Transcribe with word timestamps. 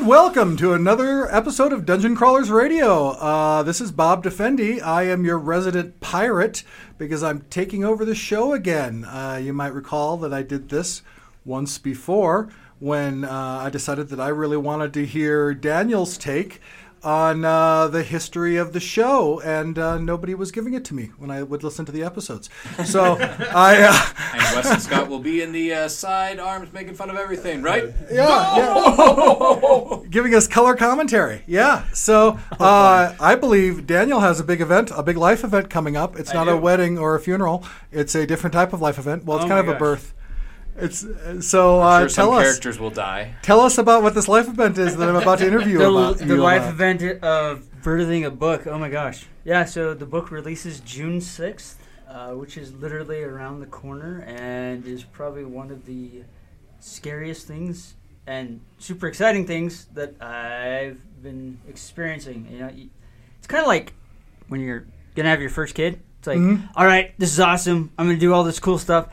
And 0.00 0.08
welcome 0.08 0.56
to 0.56 0.72
another 0.72 1.30
episode 1.30 1.74
of 1.74 1.84
Dungeon 1.84 2.16
Crawlers 2.16 2.50
Radio. 2.50 3.08
Uh, 3.08 3.62
this 3.62 3.82
is 3.82 3.92
Bob 3.92 4.24
Defendi. 4.24 4.80
I 4.80 5.02
am 5.02 5.26
your 5.26 5.36
resident 5.36 6.00
pirate 6.00 6.62
because 6.96 7.22
I'm 7.22 7.42
taking 7.50 7.84
over 7.84 8.06
the 8.06 8.14
show 8.14 8.54
again. 8.54 9.04
Uh, 9.04 9.38
you 9.42 9.52
might 9.52 9.74
recall 9.74 10.16
that 10.16 10.32
I 10.32 10.40
did 10.40 10.70
this 10.70 11.02
once 11.44 11.76
before 11.76 12.48
when 12.78 13.26
uh, 13.26 13.60
I 13.62 13.68
decided 13.68 14.08
that 14.08 14.20
I 14.20 14.28
really 14.28 14.56
wanted 14.56 14.94
to 14.94 15.04
hear 15.04 15.52
Daniel's 15.52 16.16
take 16.16 16.62
on 17.02 17.44
uh, 17.44 17.88
the 17.88 18.02
history 18.02 18.56
of 18.56 18.72
the 18.72 18.80
show, 18.80 19.40
and 19.40 19.78
uh, 19.78 19.98
nobody 19.98 20.34
was 20.34 20.50
giving 20.52 20.74
it 20.74 20.84
to 20.86 20.94
me 20.94 21.10
when 21.18 21.30
I 21.30 21.42
would 21.42 21.62
listen 21.64 21.84
to 21.86 21.92
the 21.92 22.02
episodes. 22.02 22.50
So 22.84 23.16
I. 23.20 23.82
Uh, 23.82 24.06
And 24.32 24.56
Weston 24.56 24.80
Scott 24.80 25.08
will 25.08 25.18
be 25.18 25.42
in 25.42 25.52
the 25.52 25.72
uh, 25.72 25.88
side 25.88 26.38
arms 26.38 26.72
making 26.72 26.94
fun 26.94 27.10
of 27.10 27.16
everything, 27.16 27.62
right? 27.62 27.92
Yeah, 28.10 28.56
yeah. 28.56 29.98
Giving 30.10 30.34
us 30.34 30.46
color 30.46 30.74
commentary. 30.76 31.42
Yeah. 31.46 31.84
So 31.92 32.38
uh, 32.58 33.14
I 33.20 33.34
believe 33.34 33.86
Daniel 33.86 34.20
has 34.20 34.40
a 34.40 34.44
big 34.44 34.60
event, 34.60 34.90
a 34.94 35.02
big 35.02 35.16
life 35.16 35.42
event 35.44 35.70
coming 35.70 35.96
up. 35.96 36.16
It's 36.16 36.32
not 36.34 36.48
a 36.48 36.56
wedding 36.56 36.98
or 36.98 37.14
a 37.14 37.20
funeral. 37.20 37.64
It's 37.92 38.14
a 38.14 38.26
different 38.26 38.52
type 38.54 38.72
of 38.72 38.80
life 38.80 38.98
event. 38.98 39.24
Well, 39.24 39.38
it's 39.38 39.46
Oh 39.46 39.48
kind 39.48 39.60
of 39.60 39.66
my 39.66 39.74
a 39.74 39.78
birth. 39.78 40.14
It's 40.80 41.04
uh, 41.04 41.40
so 41.40 41.80
uh, 41.80 42.00
sure 42.00 42.08
tell 42.08 42.26
some 42.30 42.34
us. 42.34 42.42
characters 42.44 42.78
will 42.78 42.90
die. 42.90 43.34
Tell 43.42 43.60
us 43.60 43.78
about 43.78 44.02
what 44.02 44.14
this 44.14 44.28
life 44.28 44.48
event 44.48 44.78
is 44.78 44.96
that 44.96 45.08
I'm 45.08 45.16
about 45.16 45.38
to 45.40 45.46
interview 45.46 45.78
The, 45.78 45.90
about. 45.90 46.18
the 46.18 46.26
you 46.26 46.36
life 46.36 46.62
about. 46.62 46.74
event 46.74 47.22
of 47.22 47.64
birthing 47.82 48.26
a 48.26 48.30
book. 48.30 48.66
Oh 48.66 48.78
my 48.78 48.88
gosh. 48.90 49.26
Yeah, 49.44 49.64
so 49.64 49.94
the 49.94 50.06
book 50.06 50.30
releases 50.30 50.80
June 50.80 51.18
6th, 51.20 51.74
uh, 52.08 52.30
which 52.32 52.56
is 52.56 52.72
literally 52.74 53.22
around 53.22 53.60
the 53.60 53.66
corner 53.66 54.20
and 54.26 54.84
is 54.86 55.02
probably 55.02 55.44
one 55.44 55.70
of 55.70 55.86
the 55.86 56.22
scariest 56.80 57.46
things 57.46 57.94
and 58.26 58.60
super 58.78 59.06
exciting 59.06 59.46
things 59.46 59.86
that 59.94 60.20
I've 60.22 61.00
been 61.22 61.58
experiencing. 61.68 62.46
You 62.50 62.58
know, 62.58 62.70
it's 63.38 63.46
kind 63.46 63.62
of 63.62 63.66
like 63.66 63.94
when 64.48 64.60
you're 64.60 64.80
going 65.14 65.24
to 65.24 65.30
have 65.30 65.40
your 65.40 65.50
first 65.50 65.74
kid. 65.74 66.00
It's 66.18 66.26
like, 66.26 66.38
Mhm. 66.38 66.68
"All 66.76 66.84
right, 66.84 67.14
this 67.18 67.32
is 67.32 67.40
awesome. 67.40 67.90
I'm 67.96 68.06
going 68.06 68.16
to 68.16 68.20
do 68.20 68.34
all 68.34 68.44
this 68.44 68.60
cool 68.60 68.78
stuff. 68.78 69.08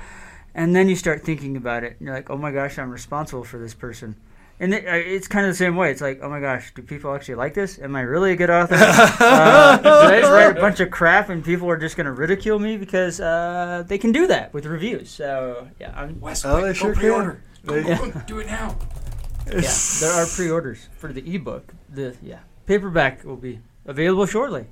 And 0.58 0.76
then 0.76 0.90
you 0.90 0.96
start 0.96 1.22
thinking 1.22 1.56
about 1.56 1.84
it. 1.84 1.98
And 2.00 2.08
you're 2.08 2.16
like, 2.16 2.32
oh 2.32 2.38
my 2.38 2.52
gosh, 2.52 2.80
I'm 2.80 2.90
responsible 2.90 3.44
for 3.44 3.60
this 3.60 3.76
person. 3.76 4.16
And 4.60 4.74
it, 4.74 4.86
it's 4.86 5.28
kind 5.28 5.46
of 5.46 5.52
the 5.52 5.56
same 5.56 5.76
way. 5.76 5.92
It's 5.92 6.02
like, 6.02 6.20
oh 6.24 6.30
my 6.30 6.40
gosh, 6.40 6.74
do 6.74 6.82
people 6.82 7.14
actually 7.14 7.36
like 7.36 7.54
this? 7.54 7.78
Am 7.78 7.96
I 7.96 8.02
really 8.02 8.32
a 8.32 8.36
good 8.36 8.50
author? 8.50 8.76
uh, 8.80 9.78
did 9.78 9.86
I 9.88 10.20
just 10.20 10.32
write 10.32 10.58
a 10.58 10.60
bunch 10.60 10.80
of 10.80 10.90
crap 10.90 11.30
and 11.30 11.46
people 11.46 11.70
are 11.70 11.78
just 11.78 11.96
going 11.96 12.06
to 12.06 12.12
ridicule 12.12 12.58
me 12.58 12.76
because 12.76 13.22
uh, 13.22 13.84
they 13.88 14.00
can 14.00 14.12
do 14.12 14.26
that 14.28 14.52
with 14.52 14.66
reviews? 14.66 15.12
So 15.12 15.68
yeah, 15.80 15.94
I'm, 15.96 16.20
West, 16.20 16.44
Oh, 16.44 16.56
they 16.56 16.70
quick, 16.70 16.76
sure 16.76 16.96
pre-order. 16.96 17.44
can. 17.64 17.84
Go, 17.84 17.84
go, 17.84 18.10
go, 18.10 18.22
do 18.26 18.40
it 18.40 18.48
now. 18.48 18.76
yeah, 19.48 19.74
there 20.02 20.12
are 20.12 20.26
pre-orders 20.26 20.90
for 20.98 21.14
the 21.14 21.36
ebook. 21.36 21.74
The 21.90 22.18
yeah 22.24 22.40
paperback 22.66 23.24
will 23.24 23.38
be 23.38 23.60
available 23.86 24.26
shortly. 24.26 24.66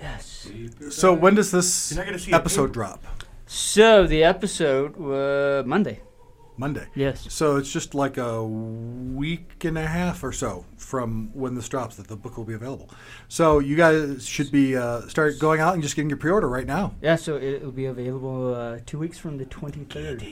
Yes. 0.00 0.48
So 0.90 1.12
when 1.12 1.36
does 1.36 1.52
this 1.52 1.92
You're 1.92 2.00
not 2.00 2.06
gonna 2.06 2.18
see 2.18 2.32
a 2.32 2.36
episode 2.36 2.72
drop? 2.72 3.04
So 3.46 4.06
the 4.06 4.24
episode 4.24 4.96
uh, 5.00 5.62
Monday. 5.66 6.00
Monday. 6.58 6.86
Yes. 6.94 7.26
So 7.28 7.56
it's 7.56 7.70
just 7.70 7.94
like 7.94 8.16
a 8.16 8.42
week 8.42 9.62
and 9.64 9.76
a 9.76 9.86
half 9.86 10.24
or 10.24 10.32
so 10.32 10.64
from 10.78 11.30
when 11.34 11.54
this 11.54 11.68
drops 11.68 11.96
that 11.96 12.08
the 12.08 12.16
book 12.16 12.38
will 12.38 12.44
be 12.46 12.54
available. 12.54 12.88
So 13.28 13.58
you 13.58 13.76
guys 13.76 14.26
should 14.26 14.50
be 14.50 14.74
uh, 14.74 15.02
start 15.02 15.38
going 15.38 15.60
out 15.60 15.74
and 15.74 15.82
just 15.82 15.94
getting 15.96 16.08
your 16.08 16.16
pre-order 16.16 16.48
right 16.48 16.66
now. 16.66 16.94
Yeah, 17.02 17.16
so 17.16 17.36
it 17.36 17.62
will 17.62 17.72
be 17.72 17.84
available 17.84 18.54
uh, 18.54 18.78
two 18.86 18.98
weeks 18.98 19.18
from 19.18 19.36
the 19.36 19.44
twenty 19.44 19.84
third. 19.84 20.24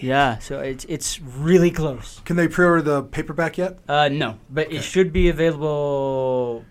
Yeah, 0.00 0.38
so 0.38 0.60
it's 0.60 0.84
it's 0.84 1.20
really 1.20 1.72
close. 1.72 2.20
Can 2.24 2.36
they 2.36 2.46
pre-order 2.46 2.82
the 2.82 3.02
paperback 3.02 3.58
yet? 3.58 3.80
Uh, 3.88 4.08
no, 4.08 4.38
but 4.48 4.68
Okay. 4.68 4.76
it 4.76 4.82
should 4.82 5.12
be 5.12 5.28
available 5.28 6.64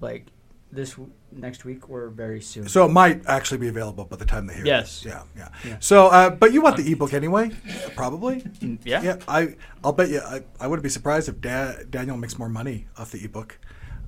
like 0.00 0.26
this 0.72 0.96
next 1.32 1.64
week 1.64 1.88
or 1.90 2.08
very 2.08 2.40
soon. 2.40 2.68
So 2.68 2.84
it 2.84 2.90
might 2.90 3.24
actually 3.26 3.58
be 3.58 3.68
available 3.68 4.04
by 4.04 4.16
the 4.16 4.24
time 4.24 4.46
they 4.46 4.54
hear 4.54 4.66
Yes. 4.66 5.02
this. 5.02 5.12
Yeah, 5.12 5.22
yeah. 5.36 5.48
Yeah. 5.64 5.76
So, 5.80 6.06
uh, 6.08 6.30
but 6.30 6.52
you 6.52 6.60
want 6.62 6.76
the 6.76 6.90
ebook 6.92 7.12
anyway? 7.14 7.50
Probably. 7.96 8.40
Mm, 8.60 8.78
yeah. 8.84 9.02
Yeah. 9.02 9.16
I 9.28 9.56
I'll 9.84 9.92
bet 9.92 10.08
you. 10.08 10.20
I, 10.20 10.42
I 10.58 10.66
wouldn't 10.66 10.82
be 10.82 10.88
surprised 10.90 11.28
if 11.28 11.40
da- 11.40 11.82
Daniel 11.88 12.16
makes 12.16 12.38
more 12.38 12.48
money 12.48 12.86
off 12.98 13.10
the 13.12 13.24
ebook. 13.24 13.58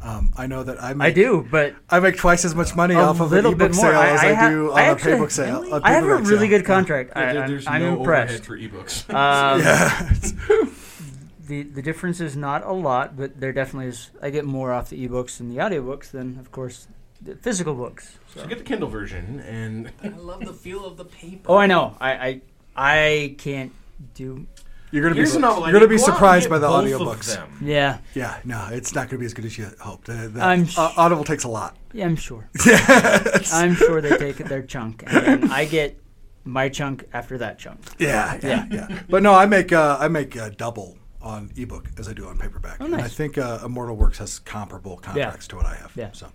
Um, 0.03 0.33
I 0.37 0.49
know 0.49 0.65
that 0.65 0.83
I 0.83 0.94
make, 0.94 1.06
I 1.06 1.10
do, 1.12 1.47
but 1.49 1.77
I 1.88 2.00
make 2.00 2.16
twice 2.16 2.44
as 2.44 2.56
much 2.56 2.75
money 2.75 2.97
off 2.97 3.21
of 3.21 3.31
an 3.31 3.37
little 3.37 3.53
ebook 3.53 3.71
bit 3.71 3.77
more. 3.77 3.93
sale 3.93 4.00
as 4.00 4.21
I, 4.21 4.34
ha- 4.34 4.50
do 4.50 4.72
on 4.72 4.78
I 4.78 4.83
a 4.83 4.91
actually- 4.91 5.12
paybook 5.12 5.31
sale. 5.31 5.75
a 5.75 5.81
I 5.84 5.93
have 5.93 6.03
a 6.04 6.16
really 6.16 6.27
sale. 6.39 6.49
good 6.49 6.65
contract. 6.65 7.12
I, 7.15 7.33
There- 7.33 7.43
I'm, 7.44 7.50
there's 7.50 7.66
I'm 7.69 7.83
no 7.83 7.99
impressed. 7.99 8.33
overhead 8.33 8.44
for 8.47 8.59
ebooks. 8.59 9.09
Um, 9.15 9.60
Yeah. 9.60 10.10
It's- 10.10 10.34
the 11.47 11.62
the 11.62 11.83
difference 11.83 12.21
is 12.21 12.37
not 12.37 12.65
a 12.66 12.72
lot, 12.72 13.16
but 13.16 13.39
there 13.41 13.53
definitely 13.53 13.89
is. 13.89 14.10
I 14.21 14.31
get 14.31 14.44
more 14.44 14.72
off 14.72 14.91
the 14.91 15.06
ebooks 15.09 15.39
and 15.39 15.50
the 15.53 15.59
audiobooks 15.59 16.10
than, 16.10 16.37
of 16.41 16.50
course, 16.50 16.89
the 17.25 17.37
physical 17.37 17.75
books. 17.75 18.19
so 18.34 18.47
get 18.47 18.59
the 18.59 18.65
Kindle 18.65 18.88
version, 18.88 19.41
and 19.41 19.91
I 20.03 20.09
love 20.09 20.44
the 20.44 20.53
feel 20.53 20.84
of 20.84 20.97
the 20.97 21.05
paper. 21.05 21.44
Oh, 21.50 21.56
I 21.56 21.66
know. 21.66 21.97
I 22.00 22.12
I, 22.12 22.41
I 22.77 23.34
can't 23.38 23.72
do. 24.15 24.47
You're 24.91 25.03
gonna 25.03 25.15
be 25.15 25.21
here's 25.21 25.34
a 25.34 25.41
novel 25.41 25.62
you're 25.65 25.72
gonna 25.72 25.88
be 25.88 25.97
Go 25.97 26.03
out 26.03 26.09
and 26.09 26.15
surprised 26.16 26.50
by 26.50 26.59
the 26.59 26.66
both 26.69 26.84
of 26.93 27.00
audiobooks. 27.00 27.34
them. 27.34 27.59
Yeah, 27.62 27.99
Yeah, 28.15 28.38
no, 28.44 28.69
it's 28.71 28.94
not 28.94 29.09
gonna 29.09 29.21
be 29.21 29.25
as 29.27 29.33
good 29.33 29.47
as 29.47 29.56
you 29.56 29.71
hoped. 29.81 30.09
Uh, 30.10 30.28
the, 30.28 30.43
I'm 30.43 30.66
sh- 30.66 30.77
uh, 30.78 30.93
Audible 30.99 31.25
takes 31.25 31.44
a 31.44 31.49
lot. 31.49 31.77
yeah, 31.94 32.05
I'm 32.05 32.16
sure. 32.16 32.50
yeah, 32.66 33.39
I'm 33.53 33.75
sure 33.75 34.03
they 34.03 34.19
take 34.19 34.37
their 34.37 34.62
chunk, 34.62 35.03
and 35.06 35.50
I 35.50 35.65
get 35.65 35.99
my 36.44 36.69
chunk 36.69 37.09
after 37.15 37.39
that 37.39 37.59
chunk. 37.59 37.81
yeah, 37.99 38.39
yeah, 38.43 38.66
yeah. 38.71 39.03
But 39.09 39.22
no, 39.22 39.33
I 39.33 39.47
make 39.47 39.72
uh, 39.72 39.97
I 39.99 40.09
make 40.09 40.37
uh, 40.37 40.50
double 40.50 40.99
on 41.22 41.50
ebook 41.56 41.89
as 41.99 42.06
I 42.09 42.12
do 42.12 42.27
on 42.27 42.37
paperback. 42.37 42.77
Oh, 42.81 42.87
nice. 42.87 42.93
And 42.99 43.03
I 43.03 43.09
think 43.09 43.39
uh, 43.39 43.60
Immortal 43.65 43.97
Works 43.97 44.19
has 44.19 44.41
comparable 44.41 44.99
contracts 44.99 45.47
to 45.49 45.56
what 45.56 45.65
I 45.65 45.77
have. 45.77 45.93
Yeah. 45.97 46.10
So, 46.12 46.27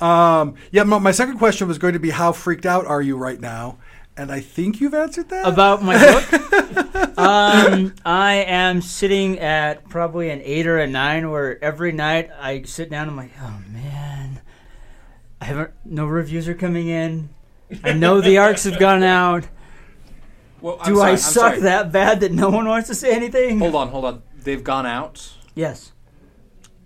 um, 0.00 0.54
yeah. 0.70 0.82
My, 0.84 0.98
my 0.98 1.10
second 1.12 1.38
question 1.38 1.68
was 1.68 1.78
going 1.78 1.92
to 1.94 1.98
be 1.98 2.10
how 2.10 2.32
freaked 2.32 2.66
out 2.66 2.86
are 2.86 3.02
you 3.02 3.16
right 3.16 3.40
now? 3.40 3.78
And 4.16 4.30
I 4.30 4.40
think 4.40 4.80
you've 4.80 4.94
answered 4.94 5.28
that. 5.30 5.46
About 5.46 5.82
my 5.82 5.96
book, 5.98 7.18
um, 7.18 7.94
I 8.04 8.44
am 8.46 8.82
sitting 8.82 9.38
at 9.38 9.88
probably 9.88 10.30
an 10.30 10.42
eight 10.44 10.66
or 10.66 10.78
a 10.78 10.86
nine, 10.86 11.30
where 11.30 11.62
every 11.64 11.92
night 11.92 12.30
I 12.38 12.62
sit 12.62 12.90
down. 12.90 13.02
And 13.02 13.12
I'm 13.12 13.16
like, 13.16 13.32
oh 13.40 13.62
man, 13.70 14.40
I 15.40 15.44
haven't. 15.44 15.70
No 15.84 16.06
reviews 16.06 16.48
are 16.48 16.54
coming 16.54 16.88
in. 16.88 17.30
I 17.84 17.92
know 17.92 18.20
the 18.20 18.36
arcs 18.46 18.64
have 18.64 18.78
gone 18.78 19.02
out. 19.02 19.48
Well, 20.60 20.78
Do 20.84 20.96
sorry, 20.96 21.08
I 21.08 21.12
I'm 21.12 21.16
suck 21.16 21.32
sorry. 21.54 21.60
that 21.60 21.92
bad 21.92 22.20
that 22.20 22.32
no 22.32 22.50
one 22.50 22.68
wants 22.68 22.88
to 22.88 22.94
say 22.94 23.14
anything? 23.14 23.58
Hold 23.58 23.74
on, 23.74 23.88
hold 23.88 24.04
on. 24.04 24.22
They've 24.36 24.62
gone 24.62 24.86
out. 24.86 25.32
Yes. 25.54 25.92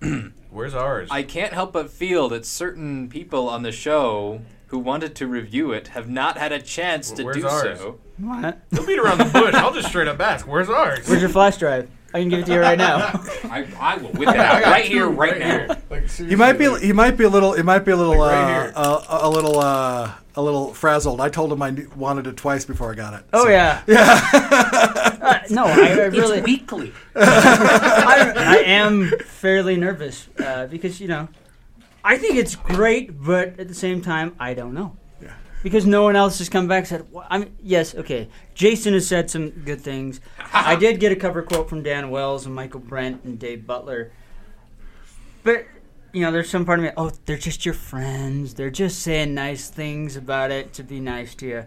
Where's 0.54 0.72
ours? 0.72 1.08
I 1.10 1.24
can't 1.24 1.52
help 1.52 1.72
but 1.72 1.90
feel 1.90 2.28
that 2.28 2.46
certain 2.46 3.08
people 3.08 3.48
on 3.48 3.64
the 3.64 3.72
show 3.72 4.40
who 4.68 4.78
wanted 4.78 5.16
to 5.16 5.26
review 5.26 5.72
it 5.72 5.88
have 5.88 6.08
not 6.08 6.38
had 6.38 6.52
a 6.52 6.62
chance 6.62 7.10
to 7.10 7.24
Where's 7.24 7.36
do 7.38 7.48
ours? 7.48 7.78
so. 7.80 7.98
What? 8.18 8.70
Don't 8.70 8.86
beat 8.86 9.00
around 9.00 9.18
the 9.18 9.24
bush. 9.24 9.52
I'll 9.54 9.74
just 9.74 9.88
straight 9.88 10.06
up 10.06 10.20
ask. 10.20 10.46
Where's 10.46 10.70
ours? 10.70 11.08
Where's 11.08 11.20
your 11.20 11.28
flash 11.28 11.56
drive? 11.56 11.90
I 12.14 12.20
can 12.20 12.28
give 12.28 12.38
it 12.40 12.46
to 12.46 12.52
you 12.52 12.60
right 12.60 12.78
now. 12.78 12.96
I, 13.44 13.66
I 13.78 13.96
will 13.96 14.10
whip 14.10 14.28
it 14.28 14.36
out 14.36 14.62
right 14.62 14.84
here, 14.84 15.08
right 15.08 15.36
now. 15.36 15.76
Like, 15.90 16.08
He 16.10 16.36
might 16.36 16.52
be. 16.52 16.72
He 16.78 16.92
might 16.92 17.16
be 17.16 17.24
a 17.24 17.28
little. 17.28 17.54
He 17.54 17.62
might 17.62 17.80
be 17.80 17.90
a 17.90 17.96
little. 17.96 18.16
Like 18.16 18.32
right 18.32 18.44
uh, 18.44 18.62
here. 18.62 18.72
uh, 18.76 19.18
a 19.22 19.28
little. 19.28 19.58
Uh, 19.58 20.14
a 20.36 20.42
little 20.42 20.74
frazzled. 20.74 21.20
I 21.20 21.28
told 21.28 21.52
him 21.52 21.62
I 21.62 21.70
knew- 21.70 21.90
wanted 21.96 22.26
it 22.26 22.36
twice 22.36 22.64
before 22.64 22.90
I 22.90 22.94
got 22.94 23.14
it. 23.14 23.24
Oh 23.32 23.44
so- 23.44 23.50
yeah. 23.50 23.82
Yeah. 23.86 24.20
uh, 24.32 25.40
no, 25.50 25.64
I, 25.64 25.70
I 25.70 26.04
really. 26.06 26.38
It's 26.38 26.46
weekly. 26.46 26.92
I, 27.14 28.32
I 28.36 28.56
am 28.66 29.10
fairly 29.26 29.76
nervous 29.76 30.28
uh, 30.38 30.66
because 30.66 31.00
you 31.00 31.08
know, 31.08 31.28
I 32.04 32.18
think 32.18 32.36
it's 32.36 32.56
great, 32.56 33.22
but 33.22 33.58
at 33.60 33.68
the 33.68 33.74
same 33.74 34.02
time, 34.02 34.34
I 34.38 34.54
don't 34.54 34.74
know. 34.74 34.96
Because 35.64 35.86
no 35.86 36.02
one 36.02 36.14
else 36.14 36.38
has 36.38 36.50
come 36.50 36.68
back 36.68 36.80
and 36.80 36.86
said, 36.86 37.06
well, 37.10 37.26
I 37.30 37.38
mean, 37.38 37.56
yes, 37.62 37.94
okay. 37.94 38.28
Jason 38.54 38.92
has 38.92 39.08
said 39.08 39.30
some 39.30 39.48
good 39.48 39.80
things. 39.80 40.20
I 40.52 40.76
did 40.84 41.00
get 41.00 41.10
a 41.10 41.16
cover 41.16 41.42
quote 41.42 41.70
from 41.70 41.82
Dan 41.82 42.10
Wells 42.10 42.44
and 42.44 42.54
Michael 42.54 42.80
Brent 42.80 43.24
and 43.24 43.38
Dave 43.38 43.66
Butler. 43.66 44.12
But, 45.42 45.64
you 46.12 46.20
know, 46.20 46.30
there's 46.30 46.50
some 46.50 46.66
part 46.66 46.80
of 46.80 46.84
me, 46.84 46.90
oh, 46.98 47.12
they're 47.24 47.38
just 47.38 47.64
your 47.64 47.72
friends. 47.72 48.52
They're 48.52 48.68
just 48.68 49.00
saying 49.00 49.32
nice 49.32 49.70
things 49.70 50.16
about 50.16 50.50
it 50.50 50.74
to 50.74 50.82
be 50.82 51.00
nice 51.00 51.34
to 51.36 51.46
you. 51.46 51.64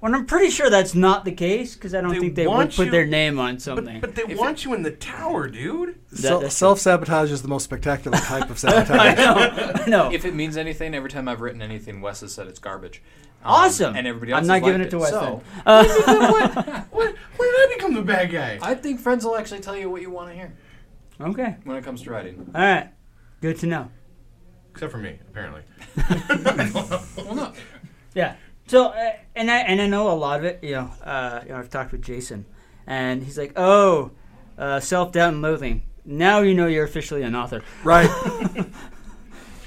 When 0.00 0.14
I'm 0.14 0.26
pretty 0.26 0.50
sure 0.50 0.68
that's 0.68 0.94
not 0.94 1.24
the 1.24 1.32
case 1.32 1.74
because 1.74 1.94
I 1.94 2.00
don't 2.02 2.12
They 2.12 2.20
think 2.20 2.34
they 2.34 2.46
would 2.46 2.52
want 2.54 2.76
put 2.76 2.86
you- 2.86 2.90
their 2.92 3.06
name 3.06 3.38
on 3.38 3.58
something. 3.58 4.00
But, 4.00 4.14
but 4.14 4.26
they 4.28 4.34
want 4.34 4.64
you 4.64 4.74
in 4.74 4.82
the 4.82 4.90
tower, 4.90 5.48
dude. 5.48 5.98
Self 6.12 6.40
that's- 6.42 6.56
self 6.56 6.78
sabotage 6.78 7.30
is 7.32 7.42
the 7.42 7.48
most 7.48 7.64
spectacular 7.64 8.18
type 8.18 8.50
of 8.50 8.52
I 8.64 8.84
sabotage. 8.84 9.16
know. 9.18 9.72
I 9.84 9.86
know. 9.88 10.12
If 10.12 10.24
it 10.24 10.34
means 10.34 10.56
anything, 10.56 10.94
every 10.94 11.08
time 11.10 11.28
I've 11.28 11.40
written 11.40 11.62
anything, 11.62 12.00
Wes 12.02 12.20
has 12.20 12.32
said 12.34 12.46
it's 12.46 12.58
garbage. 12.58 13.02
Um, 13.44 13.52
Awesome. 13.52 13.96
And 13.96 14.06
everybody 14.06 14.32
else 14.32 14.40
I'm 14.42 14.46
not 14.46 14.54
has 14.54 14.62
giving 14.64 14.80
liked 14.82 14.92
it 14.92 14.96
to 14.96 14.98
Wes 14.98 15.10
So, 15.10 15.42
then. 15.64 16.84
When 16.92 17.06
did 17.12 17.16
I 17.40 17.72
become 17.76 17.94
the 17.94 18.02
bad 18.02 18.30
guy? 18.30 18.58
I 18.62 18.74
think 18.74 19.00
friends 19.00 19.24
will 19.24 19.36
actually 19.36 19.60
tell 19.60 19.76
you 19.76 19.88
what 19.90 20.02
you 20.02 20.10
want 20.10 20.28
to 20.30 20.34
hear 20.34 20.52
Okay. 21.20 21.56
when 21.64 21.76
it 21.76 21.84
comes 21.84 22.02
to 22.02 22.10
writing. 22.10 22.50
All 22.54 22.60
right. 22.60 22.90
Good 23.40 23.58
to 23.60 23.66
know. 23.66 23.90
Except 24.72 24.92
for 24.92 24.98
me, 24.98 25.18
apparently. 25.30 25.62
Well, 27.16 27.34
no. 27.34 27.52
Yeah. 28.14 28.34
So, 28.66 28.86
uh, 28.86 29.12
and 29.34 29.50
I 29.50 29.58
and 29.58 29.80
I 29.80 29.86
know 29.86 30.10
a 30.10 30.14
lot 30.14 30.38
of 30.40 30.44
it. 30.44 30.58
You 30.62 30.72
know, 30.72 30.90
uh, 31.04 31.40
you 31.44 31.50
know, 31.50 31.56
I've 31.58 31.70
talked 31.70 31.92
with 31.92 32.02
Jason, 32.02 32.46
and 32.86 33.22
he's 33.22 33.38
like, 33.38 33.52
"Oh, 33.56 34.10
uh, 34.58 34.80
self 34.80 35.12
doubt 35.12 35.34
and 35.34 35.42
loathing. 35.42 35.82
Now 36.04 36.40
you 36.40 36.54
know 36.54 36.66
you're 36.66 36.84
officially 36.84 37.22
an 37.22 37.34
author." 37.34 37.62
right. 37.84 38.10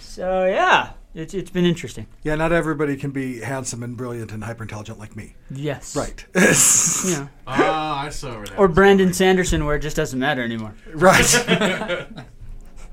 So 0.02 0.44
yeah, 0.46 0.94
it's 1.16 1.34
it's 1.34 1.50
been 1.50 1.64
interesting. 1.64 2.06
Yeah. 2.24 2.36
Not 2.36 2.52
everybody 2.52 2.98
can 2.98 3.12
be 3.12 3.40
handsome 3.40 3.84
and 3.84 3.96
brilliant 3.96 4.34
and 4.34 4.44
hyper 4.44 4.64
intelligent 4.64 5.00
like 5.00 5.16
me. 5.16 5.36
Yes. 5.50 5.96
Right. 5.96 6.26
You 7.10 7.16
know, 7.22 7.30
Ah, 7.48 8.02
I 8.02 8.10
saw 8.10 8.36
where 8.36 8.46
that 8.48 8.60
or 8.60 8.68
was 8.68 8.76
Brandon 8.76 9.14
Sanderson, 9.14 9.66
where 9.66 9.78
it 9.78 9.80
just 9.80 9.96
doesn't 9.96 10.20
matter 10.20 10.44
anymore 10.44 10.74
right. 10.94 11.24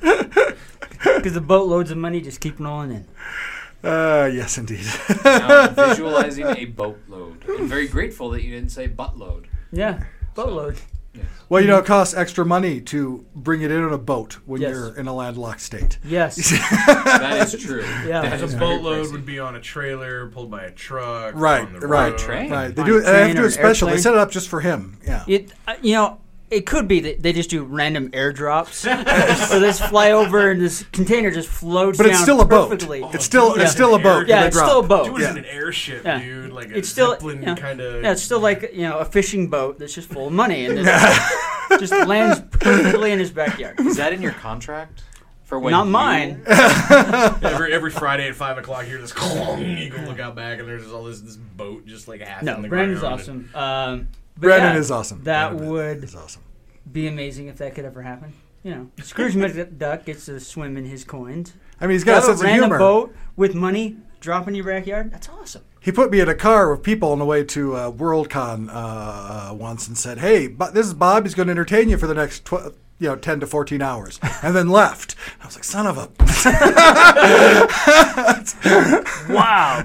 because 0.00 1.34
the 1.34 1.40
boatloads 1.40 1.90
of 1.90 1.98
money 1.98 2.20
just 2.20 2.40
keep 2.40 2.60
rolling 2.60 2.92
in. 2.92 3.06
Uh, 3.84 4.28
yes, 4.32 4.58
indeed. 4.58 4.84
Now 5.24 5.62
I'm 5.62 5.74
visualizing 5.88 6.46
a 6.46 6.64
boatload. 6.64 7.44
I'm 7.48 7.68
very 7.68 7.86
grateful 7.88 8.30
that 8.30 8.42
you 8.42 8.50
didn't 8.50 8.70
say 8.70 8.88
buttload. 8.88 9.46
Yeah, 9.70 10.04
boatload. 10.34 10.76
well, 11.48 11.60
you 11.62 11.66
know, 11.68 11.78
it 11.78 11.86
costs 11.86 12.14
extra 12.14 12.44
money 12.44 12.80
to 12.80 13.24
bring 13.34 13.62
it 13.62 13.70
in 13.70 13.82
on 13.82 13.92
a 13.92 13.98
boat 13.98 14.34
when 14.44 14.60
Yes. 14.60 14.70
you're 14.74 14.96
in 14.96 15.06
a 15.06 15.14
landlocked 15.14 15.60
state. 15.60 15.98
Yes. 16.04 16.36
That 17.16 17.52
is 17.54 17.60
true. 17.62 17.82
Yeah. 18.06 18.22
That 18.22 18.42
A 18.42 18.46
very 18.46 18.58
boatload 18.60 19.06
pricey. 19.06 19.12
would 19.12 19.24
be 19.26 19.38
on 19.38 19.56
a 19.56 19.60
trailer 19.60 20.26
pulled 20.28 20.50
by 20.50 20.64
a 20.64 20.70
truck. 20.70 21.34
Right, 21.34 21.66
on 21.66 21.72
the 21.80 21.86
right, 21.86 22.10
road. 22.10 22.18
train. 22.18 22.50
Right. 22.50 22.74
They 22.74 22.82
On 22.82 22.88
do. 22.88 22.98
a 22.98 23.00
They 23.00 23.06
have 23.06 23.14
train 23.16 23.28
to 23.28 23.34
do 23.34 23.40
or 23.40 23.44
it 23.44 23.46
an 23.46 23.52
special. 23.52 23.86
They 23.86 23.92
airplane. 23.92 24.02
set 24.02 24.12
it 24.14 24.18
up 24.18 24.30
just 24.30 24.48
for 24.48 24.60
him. 24.60 24.98
Yeah. 25.06 25.24
It, 25.26 25.52
uh, 25.66 25.74
you 25.80 25.94
know, 25.94 26.20
it 26.50 26.64
could 26.66 26.86
be 26.86 27.00
that 27.00 27.22
they 27.22 27.32
just 27.32 27.50
do 27.50 27.64
random 27.64 28.10
airdrops, 28.12 28.72
so 29.48 29.58
this 29.60 29.80
fly 29.80 30.12
over 30.12 30.50
and 30.50 30.60
this 30.60 30.84
container 30.92 31.30
just 31.30 31.48
floats 31.48 31.98
But 31.98 32.04
down 32.04 32.12
it's 32.12 32.22
still 32.22 32.40
a 32.40 32.44
boat. 32.44 32.70
perfectly. 32.70 33.02
It's 33.12 33.24
still. 33.24 33.54
dude, 33.54 33.62
It's 33.62 33.72
still 33.72 33.94
a 33.94 33.98
boat. 33.98 34.28
yeah, 34.28 34.44
it's 34.44 34.56
still 34.56 34.80
a 34.80 34.86
boat. 34.86 35.06
Do 35.06 35.16
it 35.16 35.22
Yeah. 35.22 35.30
in 35.32 35.38
an 35.38 35.44
airship, 35.46 36.04
Yeah. 36.04 36.20
dude. 36.20 36.52
Like 36.52 36.70
a 36.70 36.78
It's 36.78 36.88
still 36.88 37.10
Zeppelin 37.12 37.40
you 37.40 37.46
know, 37.46 37.54
kind 37.56 37.80
of. 37.80 38.02
Yeah, 38.02 38.12
it's 38.12 38.22
still 38.22 38.40
like 38.40 38.70
you 38.72 38.82
know 38.82 38.98
a 38.98 39.04
fishing 39.04 39.48
boat 39.48 39.78
that's 39.78 39.94
just 39.94 40.08
full 40.08 40.28
of 40.28 40.32
money 40.32 40.66
and 40.66 40.78
just 41.80 41.92
lands 42.06 42.40
perfectly 42.52 43.10
in 43.12 43.18
his 43.18 43.30
backyard. 43.30 43.80
Is 43.80 43.96
that 43.96 44.12
in 44.12 44.22
your 44.22 44.32
contract? 44.32 45.02
For 45.44 45.60
when 45.60 45.70
Not 45.70 45.86
mine. 45.86 46.42
every 46.48 47.72
every 47.72 47.90
Friday 47.90 48.28
at 48.28 48.34
five 48.34 48.58
o'clock, 48.58 48.82
you 48.84 48.90
hear 48.90 49.00
this 49.00 49.12
clong. 49.12 49.62
You 49.64 49.90
go 49.90 49.98
look 50.02 50.18
out 50.18 50.34
back, 50.34 50.58
and 50.58 50.68
there's 50.68 50.90
all 50.90 51.04
this 51.04 51.20
this 51.20 51.36
boat 51.36 51.86
just 51.86 52.08
like 52.08 52.20
half 52.20 52.42
No, 52.42 52.56
in 52.56 52.62
the 52.62 52.68
Brandon's 52.68 53.00
ground. 53.00 53.20
awesome. 53.20 53.50
Um, 53.54 54.08
but 54.36 54.48
Brandon 54.48 54.74
yeah, 54.74 54.80
is 54.80 54.90
awesome. 54.90 55.22
That 55.24 55.54
would 55.54 56.04
is 56.04 56.14
awesome. 56.14 56.42
be 56.90 57.06
amazing 57.06 57.48
if 57.48 57.56
that 57.58 57.74
could 57.74 57.84
ever 57.84 58.02
happen. 58.02 58.32
You 58.62 58.74
know, 58.74 58.90
Scrooge 59.02 59.34
McDuck 59.34 60.04
gets 60.04 60.26
to 60.26 60.40
swim 60.40 60.76
in 60.76 60.84
his 60.84 61.04
coins. 61.04 61.54
I 61.80 61.86
mean, 61.86 61.94
he's 61.94 62.04
got 62.04 62.22
a 62.22 62.26
sense 62.26 62.42
of 62.42 62.48
humor. 62.48 62.78
boat 62.78 63.14
with 63.36 63.54
money 63.54 63.96
drop 64.20 64.48
in 64.48 64.54
your 64.54 64.64
backyard. 64.64 65.12
That's 65.12 65.28
awesome. 65.28 65.62
He 65.80 65.92
put 65.92 66.10
me 66.10 66.18
in 66.18 66.28
a 66.28 66.34
car 66.34 66.70
with 66.70 66.82
people 66.82 67.12
on 67.12 67.20
the 67.20 67.24
way 67.24 67.44
to 67.44 67.76
uh, 67.76 67.92
WorldCon 67.92 68.68
uh, 68.68 68.72
uh, 68.72 69.54
once 69.54 69.86
and 69.86 69.96
said, 69.96 70.18
"Hey, 70.18 70.48
Bo- 70.48 70.72
this 70.72 70.86
is 70.86 70.94
Bob. 70.94 71.24
He's 71.24 71.34
going 71.34 71.46
to 71.46 71.52
entertain 71.52 71.88
you 71.88 71.96
for 71.96 72.08
the 72.08 72.14
next 72.14 72.44
tw- 72.44 72.74
you 72.98 73.08
know 73.08 73.14
ten 73.14 73.38
to 73.38 73.46
fourteen 73.46 73.82
hours," 73.82 74.18
and 74.42 74.56
then 74.56 74.68
left. 74.68 75.14
I 75.40 75.46
was 75.46 75.54
like, 75.54 75.64
"Son 75.64 75.86
of 75.86 75.96
a." 75.96 76.08
Wow. 79.32 79.84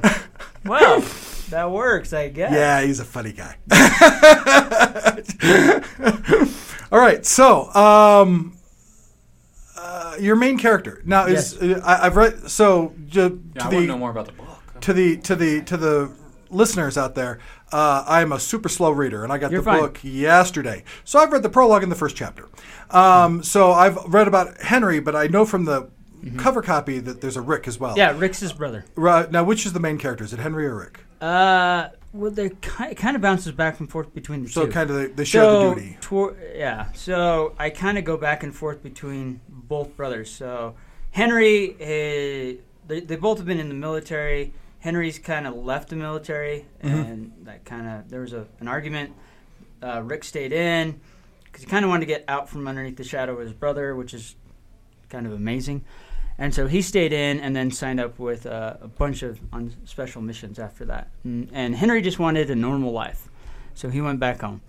well, 0.66 1.02
that 1.52 1.72
works, 1.72 2.12
I 2.14 2.30
guess. 2.30 2.52
Yeah, 2.52 2.82
he's 2.82 3.00
a 3.00 3.06
funny 3.06 3.32
guy. 3.32 3.56
All 6.92 7.00
right, 7.00 7.26
so 7.26 7.72
um, 7.74 8.58
uh, 9.78 10.16
your 10.20 10.36
main 10.36 10.58
character 10.58 11.02
now 11.06 11.26
is 11.26 11.58
Yes. 11.62 11.82
uh, 11.82 11.86
I, 11.86 12.08
I've 12.08 12.18
read 12.18 12.50
so 12.50 12.94
ju- 13.08 13.42
Yeah, 13.56 13.62
to 13.62 13.68
I 13.68 13.70
the 13.70 13.76
want 13.76 13.84
to 13.84 13.88
know 13.88 13.98
more 13.98 14.12
about 14.12 14.26
the 14.26 14.34
book. 14.34 14.48
to 14.82 14.94
the 14.94 15.18
to 15.18 15.36
the 15.36 15.62
to 15.62 15.78
the 15.78 16.12
listeners 16.50 16.98
out 16.98 17.16
there. 17.16 17.40
Uh, 17.72 18.04
I'm 18.06 18.34
a 18.34 18.40
super 18.40 18.68
slow 18.68 18.92
reader, 18.92 19.24
and 19.24 19.32
I 19.32 19.38
got 19.38 19.52
You're 19.52 19.62
the 19.62 19.66
fine. 19.72 19.80
book 19.80 20.00
yesterday. 20.04 20.84
So 21.06 21.20
I've 21.20 21.32
read 21.32 21.44
the 21.44 21.50
prologue 21.50 21.84
in 21.84 21.90
the 21.90 21.96
first 21.96 22.18
chapter. 22.18 22.50
Um, 22.90 23.42
so 23.44 23.72
I've 23.72 23.98
read 24.14 24.28
about 24.28 24.60
Henry, 24.62 25.00
but 25.00 25.16
I 25.16 25.28
know 25.28 25.46
from 25.46 25.64
the 25.64 25.90
cover 26.38 26.62
copy 26.62 27.00
that 27.00 27.22
there's 27.22 27.38
a 27.38 27.42
Rick 27.42 27.70
as 27.70 27.80
well. 27.80 27.92
Mm-hmm. 27.92 27.98
Yeah, 28.00 28.18
Rick's 28.20 28.42
his 28.42 28.52
brother. 28.52 28.84
Right, 28.96 29.32
now, 29.32 29.46
which 29.46 29.66
is 29.66 29.72
the 29.72 29.80
main 29.80 29.98
character? 29.98 30.26
Is 30.26 30.34
it 30.34 30.40
Henry 30.40 30.66
or 30.68 30.76
Rick? 30.76 31.00
Uh, 31.22 31.90
well, 32.14 32.32
they 32.32 32.50
kind, 32.50 32.92
it 32.92 32.96
kind 32.96 33.16
of 33.16 33.22
bounces 33.22 33.52
back 33.54 33.80
and 33.80 33.90
forth 33.90 34.14
between 34.14 34.44
the 34.44 34.50
So 34.50 34.66
two. 34.66 34.72
kind 34.72 34.90
of 34.90 34.96
they, 34.98 35.06
they 35.08 35.24
share 35.24 35.44
so, 35.44 35.70
the 35.70 35.76
duty. 35.76 35.98
yeah. 36.56 36.92
So 36.94 37.54
I 37.58 37.70
kind 37.70 37.98
of 37.98 38.04
go 38.04 38.18
back 38.18 38.44
and 38.44 38.54
forth 38.54 38.84
between 38.84 39.40
both 39.48 39.96
brothers. 39.96 40.30
So 40.30 40.76
Henry, 41.12 41.74
uh, 41.76 42.62
they, 42.88 43.00
they 43.02 43.16
both 43.16 43.38
have 43.38 43.48
been 43.48 43.60
in 43.60 43.70
the 43.70 43.76
military. 43.76 44.54
Henry's 44.80 45.20
kind 45.20 45.46
of 45.46 45.56
left 45.56 45.90
the 45.90 45.96
military, 45.96 46.66
and 46.82 47.32
that 47.44 47.66
kind 47.66 47.88
of 47.88 48.10
there 48.10 48.22
was 48.22 48.34
a, 48.34 48.48
an 48.60 48.68
argument. 48.68 49.14
Uh, 49.82 50.02
Rick 50.04 50.24
stayed 50.24 50.52
in 50.52 51.00
because 51.46 51.64
he 51.64 51.70
kind 51.70 51.86
of 51.86 51.90
wanted 51.90 52.02
to 52.02 52.06
get 52.08 52.26
out 52.28 52.50
from 52.50 52.68
underneath 52.68 52.98
the 52.98 53.04
shadow 53.04 53.34
of 53.34 53.40
his 53.40 53.54
brother, 53.54 53.96
which 53.96 54.14
is 54.14 54.36
kind 55.10 55.28
of 55.28 55.34
amazing. 55.34 55.86
And 56.42 56.56
so 56.56 56.66
he 56.66 56.82
stayed 56.82 57.14
in 57.14 57.40
and 57.40 57.56
then 57.56 57.70
signed 57.70 58.00
up 58.00 58.18
with 58.18 58.48
uh, 58.48 58.74
a 58.82 58.88
bunch 58.88 59.22
of 59.22 59.40
on 59.54 59.76
special 59.86 60.24
missions 60.24 60.58
after 60.58 60.84
that. 60.86 61.12
And, 61.24 61.48
and 61.54 61.76
Henry 61.76 62.02
just 62.02 62.18
wanted 62.18 62.50
a 62.50 62.56
normal 62.56 62.92
life, 62.92 63.30
so 63.76 63.90
he 63.90 64.02
went 64.02 64.20
back 64.20 64.42
home. 64.42 64.62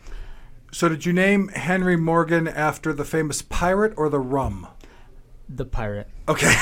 So 0.71 0.91
did 0.91 1.07
you 1.07 1.15
name 1.15 1.49
Henry 1.49 1.97
Morgan 1.97 2.47
after 2.47 2.93
the 2.93 3.07
famous 3.07 3.41
pirate 3.41 3.95
or 3.97 4.11
the 4.11 4.21
rum? 4.21 4.67
The 5.49 5.65
pirate. 5.65 6.09
Okay. 6.29 6.55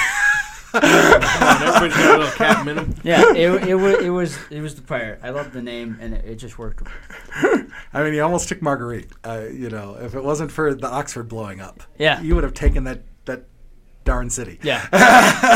On, 0.74 0.80
everybody's 0.84 1.96
got 1.96 2.14
a 2.14 2.18
little 2.18 2.30
cat 2.36 2.64
minimum. 2.64 2.94
Yeah, 3.02 3.32
it, 3.32 3.68
it, 3.68 3.74
was, 3.74 3.94
it 4.00 4.10
was 4.10 4.38
it 4.50 4.60
was 4.60 4.76
the 4.76 4.82
pirate. 4.82 5.18
I 5.24 5.30
love 5.30 5.52
the 5.52 5.60
name, 5.62 5.98
and 6.00 6.14
it, 6.14 6.24
it 6.24 6.36
just 6.36 6.56
worked. 6.56 6.86
I 7.92 8.04
mean, 8.04 8.12
he 8.12 8.20
almost 8.20 8.48
took 8.48 8.62
Marguerite. 8.62 9.08
Uh, 9.24 9.46
you 9.52 9.70
know, 9.70 9.96
if 10.00 10.14
it 10.14 10.22
wasn't 10.22 10.52
for 10.52 10.72
the 10.72 10.88
Oxford 10.88 11.28
blowing 11.28 11.60
up, 11.60 11.82
Yeah. 11.98 12.20
you 12.20 12.36
would 12.36 12.44
have 12.44 12.54
taken 12.54 12.84
that 12.84 13.00
that 13.19 13.19
darn 14.10 14.28
city. 14.28 14.58
Yeah, 14.62 14.86
and 14.92 15.02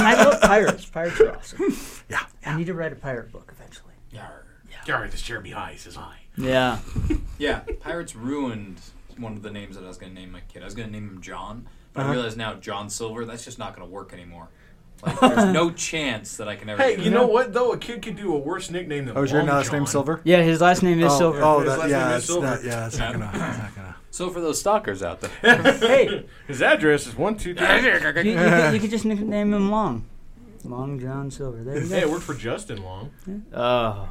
I 0.07 0.15
love 0.25 0.41
pirates. 0.41 0.85
Pirates 0.87 1.21
are 1.21 1.37
awesome. 1.37 1.61
Yeah. 2.09 2.21
I 2.45 2.57
need 2.57 2.67
to 2.67 2.75
write 2.75 2.93
a 2.93 2.97
pirate 2.97 3.33
book 3.33 3.51
eventually. 3.57 3.93
Sorry, 4.87 5.09
this 5.09 5.23
chair 5.23 5.41
behind 5.41 5.79
says 5.81 5.97
I. 5.97 6.17
Yeah, 6.37 6.79
Yeah, 7.39 7.61
Pirates 7.81 8.15
ruined 8.15 8.79
one 9.17 9.33
of 9.33 9.43
the 9.43 9.51
names 9.51 9.77
that 9.77 9.85
I 9.85 9.89
was 9.89 9.97
going 9.97 10.15
to 10.15 10.21
name 10.21 10.31
my 10.31 10.41
kid. 10.53 10.61
I 10.61 10.67
was 10.67 10.75
going 10.75 10.89
to 10.89 10.93
name 10.93 11.09
him 11.09 11.21
John, 11.23 11.67
but 11.95 12.01
Uh-huh. 12.03 12.11
I 12.11 12.13
realize 12.15 12.37
now 12.37 12.53
John 12.55 12.91
Silver, 12.91 13.25
that's 13.25 13.45
just 13.47 13.59
not 13.59 13.75
going 13.75 13.89
to 13.89 13.91
work 13.93 14.13
anymore. 14.13 14.49
Like, 15.03 15.19
there's 15.21 15.53
no 15.55 15.71
chance 15.71 16.37
that 16.37 16.49
I 16.49 16.57
can 16.57 16.69
ever 16.69 16.83
Hey, 16.83 16.97
get 16.97 17.05
you 17.07 17.11
it. 17.11 17.15
know 17.15 17.27
what 17.27 17.53
though? 17.55 17.73
A 17.73 17.79
kid 17.79 18.03
could 18.03 18.17
do 18.17 18.35
a 18.35 18.39
worse 18.39 18.71
nickname 18.71 19.07
than 19.07 19.17
Oh, 19.17 19.23
is 19.23 19.33
your 19.33 19.41
Long 19.43 19.49
last 19.57 19.73
name 19.73 19.87
Silver? 19.87 20.21
yeah. 20.25 20.43
His 20.43 20.61
last 20.61 20.83
name 20.83 21.01
is 21.01 21.13
oh, 21.13 21.19
Silver. 21.19 21.43
Oh, 21.43 21.61
His 21.61 21.69
that, 21.71 21.79
last 21.79 21.91
yeah, 21.91 21.99
name 22.09 22.11
is 22.11 22.17
it's 22.19 22.27
Silver. 22.27 22.47
not, 22.47 22.65
yeah, 22.65 22.87
it's 22.87 22.99
not 22.99 23.13
gonna, 23.13 23.31
it's 23.33 23.59
not 23.59 23.75
gonna. 23.75 23.97
So 24.15 24.31
for 24.31 24.41
those 24.41 24.61
stalkers 24.61 25.03
out 25.03 25.21
there, 25.21 25.31
hey, 25.79 26.25
His 26.47 26.63
address 26.63 27.09
is 27.09 27.17
one 27.17 27.37
two 27.37 27.53
three. 27.53 27.67
you, 27.67 27.75
you, 27.83 27.99
could, 28.39 28.75
you 28.75 28.79
could 28.79 28.91
just 28.91 29.05
nickname 29.05 29.53
him 29.53 29.73
Long. 29.73 30.09
Long 30.63 31.01
John 31.01 31.33
Silver. 31.33 31.65
There 31.65 31.81
you 31.81 31.89
Hey, 31.89 32.03
it 32.03 32.05
go. 32.05 32.13
worked 32.13 32.23
for 32.23 32.35
Justin 32.35 32.85
Long. 32.85 33.11
Oh, 33.53 34.09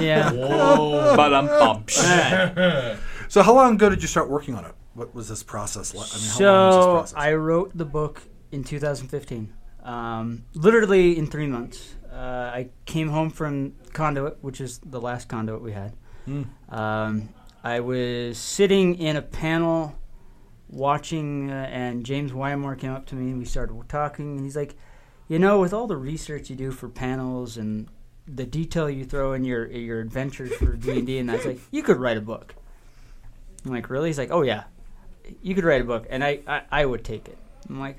yeah. 0.00 0.32
Whoa. 0.32 1.14
but 1.14 1.32
I'm 1.32 1.46
bump. 1.46 1.88
So, 3.28 3.42
how 3.44 3.54
long 3.54 3.76
ago 3.76 3.88
did 3.90 4.02
you 4.02 4.08
start 4.08 4.28
working 4.28 4.56
on 4.56 4.64
it? 4.64 4.74
what 4.94 5.14
was 5.14 5.28
this 5.28 5.44
process 5.44 5.94
like? 5.94 6.08
I 6.12 6.16
mean, 6.18 6.28
how 6.28 6.40
long 6.40 6.66
was 6.66 6.74
this 6.74 6.84
So 6.84 6.92
process? 6.94 7.14
I 7.16 7.34
wrote 7.34 7.78
the 7.78 7.84
book 7.84 8.22
in 8.50 8.64
2015, 8.64 9.54
um, 9.84 10.44
literally 10.54 11.16
in 11.16 11.28
three 11.28 11.46
months. 11.46 11.94
Uh, 12.12 12.16
I 12.16 12.70
came 12.86 13.08
home 13.10 13.30
from 13.30 13.74
Conduit, 13.92 14.38
which 14.42 14.60
is 14.60 14.80
the 14.84 15.00
last 15.00 15.28
Conduit 15.28 15.62
we 15.62 15.70
had. 15.70 15.92
Hmm. 16.24 16.42
Um, 16.68 17.28
I 17.64 17.80
was 17.80 18.38
sitting 18.38 18.98
in 18.98 19.16
a 19.16 19.22
panel 19.22 19.94
watching, 20.68 21.50
uh, 21.50 21.68
and 21.70 22.04
James 22.04 22.32
Wymore 22.32 22.78
came 22.78 22.90
up 22.92 23.06
to 23.06 23.14
me 23.14 23.30
and 23.30 23.38
we 23.38 23.44
started 23.44 23.80
talking. 23.88 24.36
And 24.36 24.44
he's 24.44 24.56
like, 24.56 24.74
"You 25.28 25.38
know, 25.38 25.60
with 25.60 25.72
all 25.72 25.86
the 25.86 25.96
research 25.96 26.50
you 26.50 26.56
do 26.56 26.72
for 26.72 26.88
panels 26.88 27.56
and 27.56 27.88
the 28.26 28.46
detail 28.46 28.88
you 28.90 29.04
throw 29.04 29.32
in 29.32 29.44
your 29.44 29.66
your 29.66 30.00
adventures 30.00 30.52
for 30.54 30.72
D 30.72 30.98
and 30.98 31.06
D, 31.06 31.18
and 31.18 31.28
that's 31.28 31.44
like, 31.44 31.60
you 31.70 31.82
could 31.82 31.98
write 31.98 32.16
a 32.16 32.20
book." 32.20 32.54
I'm 33.64 33.70
like, 33.70 33.88
"Really?" 33.90 34.08
He's 34.08 34.18
like, 34.18 34.32
"Oh 34.32 34.42
yeah, 34.42 34.64
you 35.40 35.54
could 35.54 35.64
write 35.64 35.80
a 35.82 35.84
book, 35.84 36.06
and 36.10 36.24
I 36.24 36.40
I, 36.46 36.62
I 36.70 36.86
would 36.86 37.04
take 37.04 37.28
it." 37.28 37.38
I'm 37.68 37.78
like, 37.78 37.98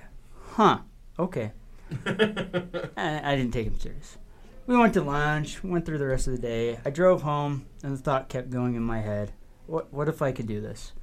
"Huh, 0.52 0.80
okay." 1.18 1.54
I, 2.06 3.32
I 3.32 3.36
didn't 3.36 3.52
take 3.52 3.68
him 3.68 3.80
serious. 3.80 4.18
We 4.66 4.78
went 4.78 4.94
to 4.96 5.02
lunch, 5.02 5.64
went 5.64 5.86
through 5.86 6.00
the 6.00 6.08
rest 6.08 6.28
of 6.28 6.34
the 6.34 6.40
day. 6.40 6.80
I 6.86 6.90
drove 6.90 7.22
home, 7.22 7.66
and 7.84 7.94
the 7.94 8.02
thought 8.02 8.30
kept 8.30 8.50
going 8.50 8.76
in 8.76 8.84
my 8.84 9.00
head: 9.02 9.32
What 9.74 9.92
what 9.92 10.08
if 10.08 10.22
I 10.22 10.32
could 10.32 10.46
do 10.46 10.62
this? 10.62 10.94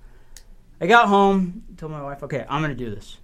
I 0.81 0.87
got 0.87 1.09
home, 1.09 1.65
told 1.77 1.91
my 1.91 2.05
wife, 2.05 2.23
"Okay, 2.23 2.47
I'm 2.49 2.63
gonna 2.63 2.77
do 2.77 2.95
this." 2.95 3.19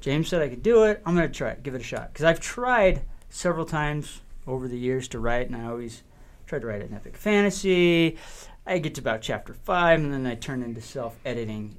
James 0.00 0.26
said 0.26 0.42
I 0.42 0.48
could 0.48 0.64
do 0.64 0.82
it. 0.82 1.00
I'm 1.06 1.14
gonna 1.14 1.28
try 1.28 1.50
it, 1.50 1.62
give 1.62 1.76
it 1.76 1.80
a 1.82 1.84
shot, 1.84 2.12
because 2.12 2.24
I've 2.24 2.40
tried 2.40 3.02
several 3.30 3.64
times 3.64 4.22
over 4.44 4.66
the 4.66 4.76
years 4.76 5.06
to 5.08 5.20
write, 5.20 5.46
and 5.46 5.54
I 5.54 5.66
always 5.66 6.02
tried 6.48 6.62
to 6.62 6.66
write 6.66 6.82
an 6.82 6.92
epic 6.94 7.16
fantasy. 7.16 8.16
I 8.66 8.78
get 8.78 8.96
to 8.96 9.00
about 9.02 9.22
chapter 9.22 9.54
five, 9.54 10.00
and 10.00 10.12
then 10.12 10.26
I 10.26 10.34
turn 10.34 10.64
into 10.64 10.80
self-editing. 10.80 11.76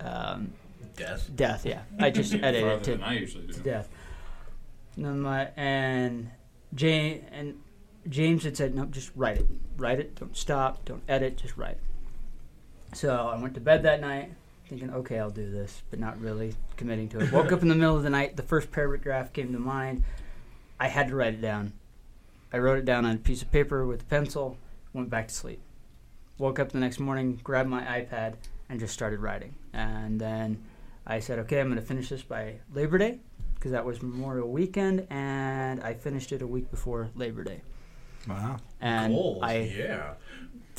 Um, 0.00 0.54
Death. 0.96 1.30
death, 1.36 1.64
yeah. 1.64 1.82
I 2.00 2.10
just 2.10 2.34
edit 2.42 2.64
it 2.64 2.82
to 2.84 2.90
than 2.90 3.04
I 3.04 3.20
usually 3.20 3.46
do. 3.46 3.52
to 3.52 3.60
death. 3.60 3.88
And, 4.96 5.04
then 5.04 5.20
my, 5.20 5.50
and 5.56 6.28
James 6.74 7.24
and 7.30 7.54
James 8.08 8.42
had 8.42 8.56
said, 8.56 8.74
"No, 8.74 8.86
just 8.86 9.12
write 9.14 9.36
it. 9.38 9.46
Write 9.76 10.00
it. 10.00 10.16
Don't 10.16 10.36
stop. 10.36 10.84
Don't 10.84 11.04
edit. 11.08 11.36
Just 11.36 11.56
write." 11.56 11.78
So 12.92 13.28
I 13.28 13.40
went 13.40 13.54
to 13.54 13.60
bed 13.60 13.82
that 13.84 14.00
night 14.00 14.32
thinking, 14.68 14.90
"Okay, 14.90 15.18
I'll 15.18 15.30
do 15.30 15.50
this," 15.50 15.82
but 15.90 15.98
not 15.98 16.20
really 16.20 16.54
committing 16.76 17.08
to 17.10 17.20
it. 17.20 17.32
Woke 17.32 17.52
up 17.52 17.62
in 17.62 17.68
the 17.68 17.74
middle 17.74 17.96
of 17.96 18.02
the 18.02 18.10
night. 18.10 18.36
The 18.36 18.42
first 18.42 18.70
paragraph 18.70 19.32
came 19.32 19.52
to 19.52 19.58
mind. 19.58 20.04
I 20.78 20.88
had 20.88 21.08
to 21.08 21.14
write 21.16 21.34
it 21.34 21.40
down. 21.40 21.72
I 22.52 22.58
wrote 22.58 22.78
it 22.78 22.84
down 22.84 23.04
on 23.04 23.16
a 23.16 23.18
piece 23.18 23.42
of 23.42 23.52
paper 23.52 23.86
with 23.86 24.02
a 24.02 24.06
pencil. 24.06 24.56
Went 24.92 25.10
back 25.10 25.28
to 25.28 25.34
sleep. 25.34 25.60
Woke 26.38 26.58
up 26.58 26.72
the 26.72 26.78
next 26.78 26.98
morning, 26.98 27.38
grabbed 27.44 27.68
my 27.68 27.82
iPad, 27.82 28.34
and 28.68 28.80
just 28.80 28.94
started 28.94 29.20
writing. 29.20 29.54
And 29.72 30.20
then 30.20 30.62
I 31.06 31.20
said, 31.20 31.38
okay, 31.40 31.60
I'm 31.60 31.68
going 31.68 31.78
to 31.78 31.86
finish 31.86 32.08
this 32.08 32.22
by 32.22 32.60
Labor 32.72 32.98
Day 32.98 33.18
because 33.54 33.72
that 33.72 33.84
was 33.84 34.02
Memorial 34.02 34.48
Weekend, 34.48 35.06
and 35.10 35.82
I 35.82 35.92
finished 35.94 36.32
it 36.32 36.40
a 36.40 36.46
week 36.46 36.70
before 36.70 37.10
Labor 37.14 37.44
Day. 37.44 37.62
wow. 38.26 38.56
And 38.80 39.12
Goals. 39.12 39.42
I 39.42 39.58
yeah. 39.76 40.14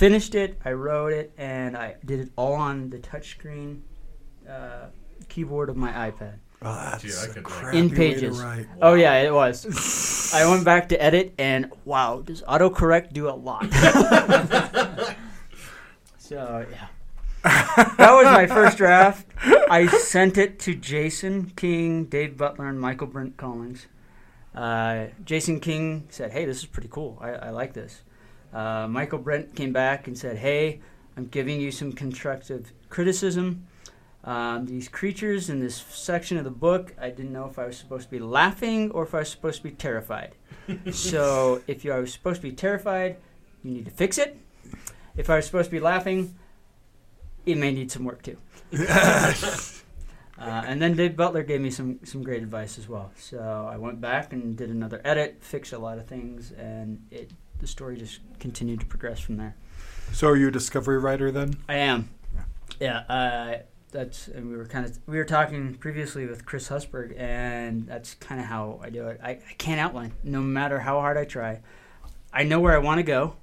Finished 0.02 0.34
it, 0.34 0.58
I 0.66 0.72
wrote 0.72 1.14
it, 1.14 1.32
and 1.38 1.78
I 1.78 1.96
did 2.04 2.20
it 2.22 2.32
all 2.36 2.54
on 2.54 2.90
the 2.90 2.98
touchscreen 2.98 3.82
uh, 4.50 4.88
keyboard 5.30 5.70
of 5.70 5.78
my 5.78 5.92
iPad. 6.10 6.40
Oh, 6.64 6.74
that's 6.74 7.04
Dude, 7.04 7.14
I 7.14 7.24
a 7.24 7.28
could, 7.28 7.36
like- 7.36 7.44
crappy 7.44 7.78
In 7.78 7.84
way 7.86 7.90
to 7.92 7.96
pages. 7.96 8.42
write. 8.42 8.66
Oh 8.82 8.96
yeah, 8.96 9.14
it 9.22 9.32
was. 9.32 10.34
I 10.34 10.50
went 10.50 10.66
back 10.66 10.90
to 10.90 11.00
edit, 11.00 11.36
and 11.38 11.72
wow, 11.86 12.22
does 12.26 12.42
autocorrect 12.44 13.14
do 13.14 13.30
a 13.30 13.38
lot? 13.38 13.72
so 16.18 16.66
yeah, 16.72 16.88
that 17.44 18.12
was 18.12 18.26
my 18.26 18.48
first 18.48 18.78
draft. 18.78 19.28
I 19.70 19.86
sent 19.86 20.36
it 20.40 20.58
to 20.62 20.74
Jason 20.74 21.52
King, 21.56 22.06
Dave 22.06 22.38
Butler, 22.38 22.68
and 22.70 22.82
Michael 22.82 23.06
Brent 23.08 23.38
Collins. 23.38 23.86
Uh, 24.56 25.06
Jason 25.24 25.60
King 25.60 26.08
said, 26.10 26.32
"Hey, 26.32 26.46
this 26.46 26.58
is 26.58 26.66
pretty 26.66 26.90
cool. 26.92 27.20
I, 27.22 27.30
I 27.34 27.50
like 27.52 27.74
this." 27.74 28.02
Uh, 28.54 28.88
Michael 28.88 29.20
Brent 29.20 29.56
came 29.56 29.72
back 29.74 30.08
and 30.08 30.18
said, 30.18 30.38
"Hey, 30.38 30.82
I'm 31.18 31.28
giving 31.28 31.60
you 31.60 31.72
some 31.72 31.92
constructive 31.92 32.74
criticism." 32.90 33.68
Um, 34.24 34.68
these 34.68 34.88
creatures 34.88 35.50
in 35.50 35.60
this 35.60 35.76
section 35.76 36.38
of 36.38 36.44
the 36.44 36.52
book, 36.52 36.94
I 37.02 37.10
didn't 37.10 37.34
know 37.34 37.46
if 37.46 37.58
I 37.58 37.66
was 37.66 37.78
supposed 37.78 38.06
to 38.06 38.12
be 38.12 38.20
laughing 38.20 38.92
or 38.92 39.04
if 39.04 39.16
I 39.16 39.20
was 39.20 39.30
supposed 39.30 39.58
to 39.58 39.64
be 39.64 39.72
terrified. 39.72 40.36
so 40.92 41.62
if 41.66 41.84
you, 41.84 41.92
was 41.94 42.14
supposed 42.14 42.42
to 42.42 42.48
be 42.48 42.54
terrified, 42.54 43.18
you 43.64 43.72
need 43.72 43.86
to 43.86 43.92
fix 43.92 44.20
it. 44.20 44.38
If 45.18 45.30
I 45.30 45.38
was 45.38 45.46
supposed 45.46 45.66
to 45.66 45.72
be 45.72 45.80
laughing, 45.80 46.36
it 47.48 47.58
may 47.58 47.72
need 47.72 47.92
some 47.92 48.04
work 48.04 48.22
too. 48.22 48.38
Uh, 50.42 50.64
and 50.66 50.82
then 50.82 50.96
Dave 50.96 51.16
Butler 51.16 51.44
gave 51.44 51.62
me 51.62 51.70
some, 51.70 52.00
some 52.04 52.24
great 52.24 52.42
advice 52.42 52.80
as 52.80 52.90
well. 52.90 53.12
So 53.16 53.70
I 53.72 53.78
went 53.78 54.02
back 54.02 54.34
and 54.34 54.58
did 54.58 54.72
another 54.72 55.00
edit, 55.06 55.38
fixed 55.40 55.72
a 55.72 55.78
lot 55.78 56.00
of 56.00 56.08
things, 56.08 56.52
and 56.54 57.06
it 57.12 57.30
the 57.62 57.68
story 57.68 57.96
just 57.96 58.20
continued 58.40 58.82
to 58.82 58.86
progress 58.86 59.20
from 59.20 59.38
there. 59.38 59.56
So 60.12 60.28
are 60.28 60.36
you 60.36 60.50
a 60.50 60.52
discovery 60.52 60.98
writer 60.98 61.32
then? 61.32 61.56
I 61.70 61.76
am. 61.76 62.10
Yeah, 62.80 63.00
uh, 63.08 63.58
that's 63.92 64.28
and 64.28 64.50
we 64.50 64.58
were 64.58 64.66
kind 64.66 64.86
of 64.86 65.00
we 65.08 65.18
were 65.18 65.26
talking 65.26 65.76
previously 65.76 66.26
with 66.26 66.46
Chris 66.46 66.68
Husberg, 66.70 67.18
and 67.18 67.86
that's 67.88 68.16
kind 68.16 68.42
of 68.42 68.48
how 68.48 68.80
I 68.84 68.90
do 68.90 69.08
it. 69.08 69.20
I, 69.24 69.32
I 69.32 69.54
can't 69.58 69.80
outline, 69.80 70.14
no 70.24 70.42
matter 70.42 70.80
how 70.80 71.00
hard 71.00 71.18
I 71.18 71.26
try. 71.26 71.62
I 72.34 72.44
know 72.44 72.60
where 72.60 72.74
I 72.74 72.80
want 72.80 73.00
to 73.00 73.04
go. 73.04 73.36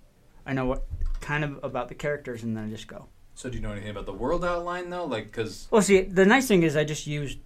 I 0.45 0.53
know 0.53 0.67
what 0.67 0.85
kind 1.21 1.45
of 1.45 1.63
about 1.63 1.89
the 1.89 1.95
characters, 1.95 2.43
and 2.43 2.57
then 2.57 2.65
I 2.65 2.71
just 2.71 2.89
go. 2.89 3.07
So 3.35 3.49
do 3.49 3.57
you 3.57 3.63
know 3.63 3.71
anything 3.71 3.91
about 3.91 4.07
the 4.07 4.13
world 4.13 4.45
outline 4.45 4.91
though? 4.91 5.05
Like, 5.05 5.27
because 5.27 5.69
Well, 5.71 5.83
see, 5.83 6.01
the 6.03 6.27
nice 6.27 6.49
thing 6.49 6.65
is 6.65 6.77
I 6.77 6.85
just 6.85 7.07
used 7.07 7.39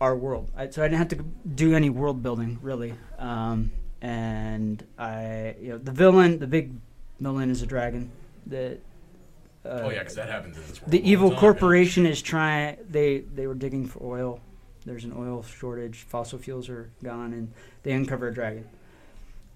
our 0.00 0.14
world, 0.14 0.50
I, 0.56 0.68
so 0.68 0.82
I 0.82 0.88
didn't 0.88 0.98
have 0.98 1.08
to 1.08 1.24
do 1.54 1.74
any 1.74 1.88
world 1.88 2.22
building 2.22 2.58
really. 2.60 2.94
Um, 3.18 3.72
and 4.02 4.84
I, 4.98 5.54
you 5.60 5.70
know, 5.70 5.78
the 5.78 5.92
villain, 5.92 6.38
the 6.38 6.46
big 6.46 6.72
villain 7.20 7.50
is 7.50 7.62
a 7.62 7.66
dragon. 7.66 8.10
The 8.46 8.78
uh, 9.64 9.68
Oh 9.84 9.90
yeah, 9.90 9.98
because 10.00 10.14
that 10.14 10.28
happens 10.28 10.56
in 10.56 10.62
this 10.68 10.80
world. 10.80 10.90
the 10.90 11.08
evil 11.08 11.30
time, 11.30 11.38
corporation 11.40 12.06
is 12.06 12.22
trying. 12.22 12.78
They 12.88 13.18
they 13.20 13.46
were 13.46 13.54
digging 13.54 13.86
for 13.86 14.02
oil. 14.02 14.40
There's 14.86 15.04
an 15.04 15.12
oil 15.16 15.42
shortage. 15.42 15.98
Fossil 16.08 16.38
fuels 16.38 16.68
are 16.68 16.90
gone, 17.02 17.32
and 17.32 17.52
they 17.82 17.92
uncover 17.92 18.28
a 18.28 18.34
dragon. 18.34 18.66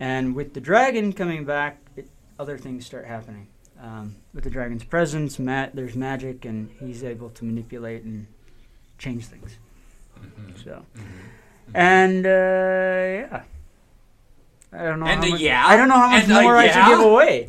And 0.00 0.34
with 0.34 0.52
the 0.52 0.60
dragon 0.60 1.12
coming 1.12 1.44
back, 1.44 1.78
it, 1.96 2.08
other 2.38 2.58
things 2.58 2.84
start 2.84 3.06
happening. 3.06 3.46
Um, 3.80 4.16
with 4.34 4.44
the 4.44 4.50
dragon's 4.50 4.84
presence, 4.84 5.38
ma- 5.38 5.68
there's 5.72 5.94
magic, 5.96 6.44
and 6.44 6.70
he's 6.80 7.02
able 7.02 7.30
to 7.30 7.44
manipulate 7.44 8.02
and 8.02 8.26
change 8.98 9.26
things. 9.26 9.56
So, 10.62 10.84
and 11.74 12.26
uh, 12.26 12.28
yeah, 12.28 13.42
I 14.72 14.84
don't 14.84 15.00
know. 15.00 15.06
And 15.06 15.20
how 15.22 15.26
a 15.28 15.30
much, 15.32 15.40
yeah? 15.40 15.66
I 15.66 15.76
don't 15.76 15.88
know 15.88 15.94
how 15.96 16.08
much 16.08 16.24
And 16.24 16.32
a 16.32 16.42
more 16.42 16.56
I 16.56 16.64
yeah? 16.64 16.86
should 16.88 16.96
give 16.96 17.06
away. 17.06 17.48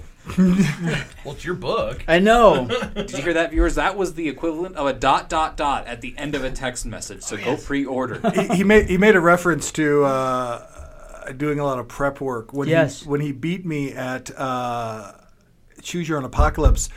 Well, 1.26 1.34
it's 1.34 1.44
your 1.46 1.56
book. 1.56 2.04
I 2.08 2.20
know. 2.20 2.66
did 2.96 3.12
you 3.12 3.24
hear 3.24 3.34
that, 3.34 3.52
viewers? 3.52 3.76
That 3.76 3.98
was 3.98 4.14
the 4.14 4.28
equivalent 4.30 4.76
of 4.76 4.88
a 4.88 4.94
dot 4.94 5.30
dot 5.30 5.58
dot 5.58 5.86
at 5.88 6.02
the 6.02 6.16
end 6.18 6.36
of 6.36 6.44
a 6.44 6.52
text 6.52 6.86
message. 6.86 7.24
So 7.24 7.38
go 7.38 7.58
pre-order. 7.58 8.22
he, 8.34 8.58
he 8.58 8.64
made 8.64 8.88
he 8.90 8.98
made 8.98 9.16
a 9.16 9.20
reference 9.20 9.72
to 9.74 10.04
uh, 10.06 11.32
doing 11.34 11.60
a 11.60 11.66
lot 11.66 11.78
of 11.80 11.88
prep 11.88 12.22
work 12.22 12.54
when 12.54 12.68
Yes. 12.70 13.02
he 13.02 13.10
when 13.10 13.22
he 13.22 13.32
beat 13.32 13.66
me 13.66 13.92
at 13.94 14.32
uh, 14.38 15.12
Choose 15.82 16.08
Your 16.08 16.18
Own 16.18 16.26
Apocalypse. 16.26 16.90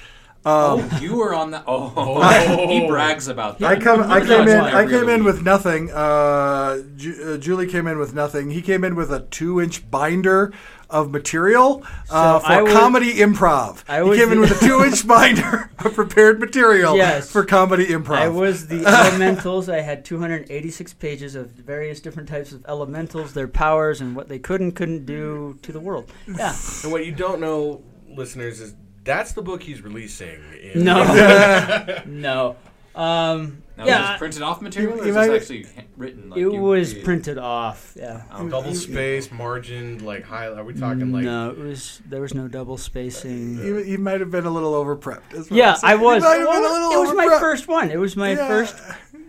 Um, 0.47 0.88
oh, 0.93 0.99
you 1.03 1.17
were 1.17 1.35
on 1.35 1.50
that. 1.50 1.65
Oh, 1.67 2.67
he 2.69 2.87
brags 2.87 3.26
about 3.26 3.59
that. 3.59 3.67
I 3.69 3.81
come 3.81 4.00
I 4.03 4.21
came 4.21 4.47
in 4.47 4.59
like 4.61 4.75
I 4.75 4.87
came 4.87 5.09
in 5.09 5.25
with 5.25 5.43
nothing. 5.43 5.91
Uh, 5.91 6.83
Ju- 6.97 7.35
uh, 7.35 7.37
Julie 7.38 7.67
came 7.67 7.88
in 7.88 7.99
with 7.99 8.15
nothing. 8.15 8.50
He 8.53 8.62
came 8.62 8.85
in 8.85 8.95
with 8.95 9.12
a 9.12 9.21
two 9.21 9.61
inch 9.61 9.91
binder 9.91 10.53
of 10.88 11.11
material 11.11 11.83
uh, 12.11 12.38
So 12.38 12.47
for 12.47 12.53
I 12.53 12.62
was- 12.62 12.73
comedy 12.73 13.15
improv. 13.15 13.83
I 13.88 13.97
he 14.05 14.09
was 14.09 14.19
came 14.21 14.31
in 14.31 14.38
with 14.38 14.62
a 14.62 14.65
two 14.65 14.85
inch 14.85 15.05
binder 15.15 15.69
of 15.81 15.95
prepared 15.95 16.38
material 16.38 16.97
Yes. 16.97 17.29
for 17.29 17.45
comedy 17.45 17.87
improv. 17.87 18.11
I 18.17 18.29
was 18.29 18.69
the 18.69 18.87
elementals. 18.87 19.69
I 19.69 19.81
had 19.81 20.05
286 20.05 20.95
pages 20.95 21.35
of 21.35 21.50
various 21.50 22.00
different 22.00 22.29
types 22.29 22.53
of 22.53 22.65
elementals, 22.69 23.35
their 23.35 23.49
powers, 23.49 24.00
and 24.00 24.15
what 24.15 24.29
they 24.29 24.38
could 24.38 24.61
and 24.61 24.76
couldn't 24.76 25.07
do 25.07 25.59
to 25.62 25.73
the 25.73 25.81
world. 25.81 26.12
Yeah. 26.29 26.55
And 26.85 26.93
what 26.93 27.05
you 27.05 27.11
don't 27.11 27.41
know, 27.41 27.83
listeners, 28.09 28.61
is 28.61 28.75
that's 29.07 29.33
the 29.33 29.41
book 29.43 29.63
he's 29.63 29.81
releasing. 29.81 30.41
In 30.61 30.85
No. 30.85 32.03
no. 32.07 32.57
Um, 32.95 33.63
Now, 33.77 33.85
yeah. 33.87 34.01
was 34.01 34.09
this 34.11 34.19
printed 34.19 34.43
off 34.43 34.63
material, 34.63 34.97
You- 34.97 35.03
or 35.03 35.07
is 35.09 35.15
this 35.15 35.43
actually 35.43 35.63
ha- 35.65 35.83
written? 35.99 36.31
Like 36.31 36.39
it 36.39 36.41
you 36.41 36.51
was 36.53 36.89
created? 36.89 37.05
printed 37.05 37.39
off. 37.39 37.93
Yeah. 37.95 38.23
Oh, 38.33 38.49
double 38.49 38.75
space, 38.75 39.31
margined, 39.31 40.01
like 40.01 40.25
high. 40.25 40.47
Are 40.47 40.65
we 40.65 40.73
talking 40.73 41.13
like? 41.13 41.25
no, 41.25 41.51
it 41.51 41.59
was 41.59 42.01
there 42.09 42.23
was 42.23 42.33
no 42.33 42.49
double 42.49 42.79
spacing. 42.79 43.59
You, 43.59 43.77
he 43.77 43.99
might 43.99 44.21
have 44.21 44.31
been 44.31 44.47
a 44.47 44.51
little 44.51 44.75
over 44.75 44.97
prepped. 44.97 45.49
Yeah, 45.51 45.77
I 45.83 45.95
was. 45.95 46.23
He 46.23 46.29
might 46.29 46.37
have 46.39 46.49
Well, 46.49 46.63
been 46.63 46.71
a 46.71 46.73
little 46.73 46.93
it 46.93 47.07
was 47.07 47.15
my 47.15 47.39
first 47.39 47.69
one. 47.69 47.91
It 47.91 47.99
was 47.99 48.17
my 48.17 48.31
Yeah, 48.31 48.49
first 48.49 48.77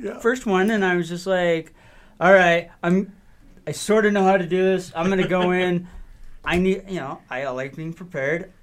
yeah. 0.02 0.20
first 0.20 0.46
one, 0.46 0.72
and 0.72 0.86
I 0.86 0.96
was 0.96 1.10
just 1.10 1.28
like, 1.28 1.74
"All 2.22 2.32
right, 2.32 2.70
I'm. 2.82 3.12
I 3.68 3.74
sort 3.74 4.06
of 4.06 4.14
know 4.14 4.24
how 4.24 4.38
to 4.38 4.46
do 4.46 4.64
this. 4.64 4.94
I'm 4.96 5.10
gonna 5.10 5.28
go 5.28 5.52
in. 5.64 5.90
I 6.46 6.58
need, 6.58 6.84
you 6.88 7.02
know, 7.02 7.20
I 7.30 7.46
like 7.50 7.76
being 7.76 7.92
prepared. 7.92 8.54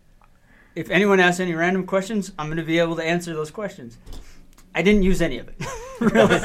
If 0.74 0.90
anyone 0.90 1.20
asks 1.20 1.40
any 1.40 1.54
random 1.54 1.86
questions, 1.86 2.32
I'm 2.38 2.48
gonna 2.48 2.62
be 2.64 2.78
able 2.78 2.96
to 2.96 3.04
answer 3.04 3.32
those 3.34 3.50
questions. 3.50 3.98
I 4.74 4.82
didn't 4.82 5.04
use 5.04 5.22
any 5.22 5.38
of 5.38 5.48
it, 5.48 5.54
really, 6.00 6.40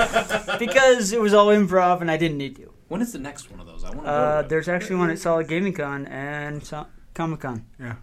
because 0.59 1.11
it 1.11 1.19
was 1.19 1.33
all 1.33 1.47
improv 1.47 2.01
and 2.01 2.11
I 2.11 2.17
didn't 2.17 2.37
need 2.37 2.55
to. 2.57 2.71
When 2.87 3.01
is 3.01 3.11
the 3.11 3.17
next 3.19 3.49
one 3.49 3.59
of 3.59 3.65
those? 3.65 3.83
I 3.83 3.89
want 3.89 4.03
to 4.05 4.09
Uh, 4.11 4.41
go. 4.43 4.47
there's 4.47 4.67
actually 4.69 4.97
one 4.97 5.09
at 5.09 5.17
Salt 5.19 5.39
Lake 5.39 5.47
Gaming 5.47 5.73
Con 5.73 6.05
and 6.07 6.63
so- 6.63 6.85
Comic 7.15 7.39
Con. 7.39 7.65
Yeah. 7.79 7.95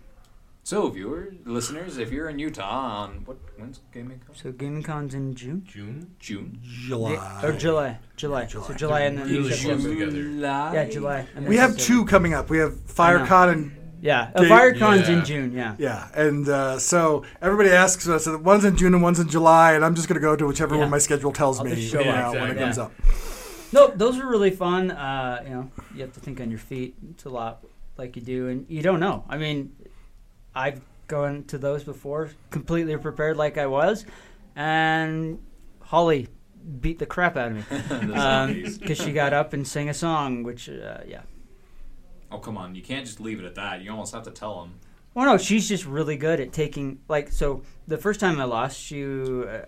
So, 0.64 0.88
viewers, 0.88 1.32
listeners, 1.44 1.96
if 1.96 2.10
you're 2.10 2.28
in 2.28 2.40
Utah 2.40 2.68
on 3.04 3.22
what 3.24 3.36
when's 3.56 3.80
gaming? 3.94 4.20
Con? 4.26 4.34
So 4.34 4.50
Gaming 4.50 4.82
Con's 4.82 5.14
in 5.14 5.32
June 5.36 5.62
June. 5.64 6.10
June. 6.18 6.58
July. 6.60 7.40
or 7.44 7.52
July, 7.52 7.98
July. 8.16 8.46
July. 8.46 8.66
So 8.66 8.74
July 8.74 9.00
and 9.02 9.16
then 9.16 9.28
Really 9.28 9.52
September. 9.52 9.88
together. 9.90 10.10
July. 10.10 10.74
Yeah, 10.74 10.84
July. 10.86 11.18
And 11.36 11.44
then 11.44 11.50
We 11.50 11.56
have 11.58 11.70
September. 11.78 12.02
two 12.02 12.10
coming 12.10 12.34
up. 12.34 12.50
We 12.50 12.58
have 12.58 12.72
FireCon 12.88 13.52
and 13.52 13.76
Yeah, 14.00 14.30
uh, 14.34 14.42
Date- 14.42 14.50
FireCon's 14.50 15.08
Yeah. 15.08 15.18
in 15.18 15.24
June. 15.24 15.52
Yeah. 15.52 15.74
yeah, 15.78 16.08
and 16.14 16.48
uh, 16.48 16.78
so 16.78 17.24
everybody 17.40 17.70
asks 17.70 18.06
us. 18.08 18.28
One's 18.28 18.64
in 18.64 18.76
June 18.76 18.92
and 18.94 19.02
one's 19.02 19.18
in 19.20 19.28
July, 19.28 19.72
and 19.72 19.84
I'm 19.84 19.94
just 19.94 20.06
going 20.08 20.14
to 20.16 20.20
go 20.20 20.36
to 20.36 20.46
whichever 20.46 20.74
Yeah. 20.74 20.82
one 20.82 20.90
my 20.90 20.98
schedule 20.98 21.32
tells 21.32 21.58
I'll 21.58 21.64
me 21.64 21.74
just 21.74 21.90
show 21.92 22.00
you 22.00 22.10
up. 22.10 22.34
know, 22.34 22.40
when 22.40 22.50
it 22.50 22.58
comes 22.58 22.76
exactly. 22.78 23.04
up. 23.06 23.72
No, 23.72 23.88
those 23.96 24.18
are 24.18 24.26
really 24.28 24.50
fun. 24.50 24.90
Uh, 24.90 25.42
you 25.44 25.50
know, 25.50 25.70
you 25.94 26.00
have 26.02 26.12
to 26.12 26.20
think 26.20 26.40
on 26.40 26.50
your 26.50 26.58
feet. 26.58 26.94
It's 27.10 27.24
a 27.24 27.30
lot 27.30 27.64
like 27.96 28.14
you 28.16 28.22
do, 28.22 28.48
and 28.48 28.66
you 28.68 28.82
don't 28.82 29.00
know. 29.00 29.24
I 29.28 29.38
mean, 29.38 29.74
I've 30.54 30.80
gone 31.08 31.44
to 31.44 31.58
those 31.58 31.82
before, 31.82 32.30
completely 32.50 32.96
prepared 32.96 33.36
like 33.36 33.56
I 33.58 33.66
was, 33.66 34.04
and 34.54 35.38
Holly 35.80 36.28
beat 36.80 36.98
the 36.98 37.06
crap 37.06 37.36
out 37.36 37.52
of 37.52 37.56
me 37.56 37.62
The 37.70 38.14
zombies. 38.18 38.78
because 38.78 38.98
she 38.98 39.12
got 39.12 39.32
up 39.32 39.52
and 39.52 39.66
sang 39.66 39.88
a 39.88 39.94
song, 39.94 40.42
which 40.42 40.68
uh, 40.68 40.98
yeah. 41.06 41.22
Oh 42.30 42.38
come 42.38 42.56
on! 42.56 42.74
You 42.74 42.82
can't 42.82 43.04
just 43.06 43.20
leave 43.20 43.38
it 43.40 43.44
at 43.44 43.54
that. 43.56 43.82
You 43.82 43.90
almost 43.90 44.14
have 44.14 44.24
to 44.24 44.30
tell 44.30 44.60
them. 44.60 44.74
Well, 45.14 45.24
no, 45.26 45.38
she's 45.38 45.68
just 45.68 45.86
really 45.86 46.16
good 46.16 46.40
at 46.40 46.52
taking 46.52 47.00
like 47.08 47.32
so. 47.32 47.62
The 47.88 47.98
first 47.98 48.20
time 48.20 48.40
I 48.40 48.44
lost, 48.44 48.78
she 48.78 49.02
uh, 49.04 49.60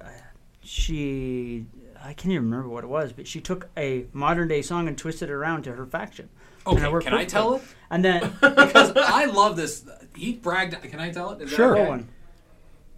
she 0.62 1.66
I 2.02 2.12
can't 2.12 2.32
even 2.32 2.44
remember 2.44 2.68
what 2.68 2.84
it 2.84 2.88
was, 2.88 3.12
but 3.12 3.26
she 3.26 3.40
took 3.40 3.68
a 3.76 4.06
modern 4.12 4.48
day 4.48 4.62
song 4.62 4.88
and 4.88 4.96
twisted 4.96 5.30
it 5.30 5.32
around 5.32 5.62
to 5.64 5.72
her 5.72 5.86
faction. 5.86 6.28
And 6.66 6.78
Okay, 6.78 6.88
worked 6.92 7.06
can 7.06 7.14
I 7.14 7.24
tell 7.24 7.54
it? 7.54 7.62
And 7.90 8.04
then 8.04 8.34
Because 8.40 8.92
I 8.96 9.24
love 9.24 9.56
this. 9.56 9.84
He 10.14 10.32
bragged. 10.34 10.80
Can 10.82 11.00
I 11.00 11.10
tell 11.10 11.30
it? 11.30 11.40
Is 11.42 11.50
Sure. 11.50 11.78
okay? 11.78 12.04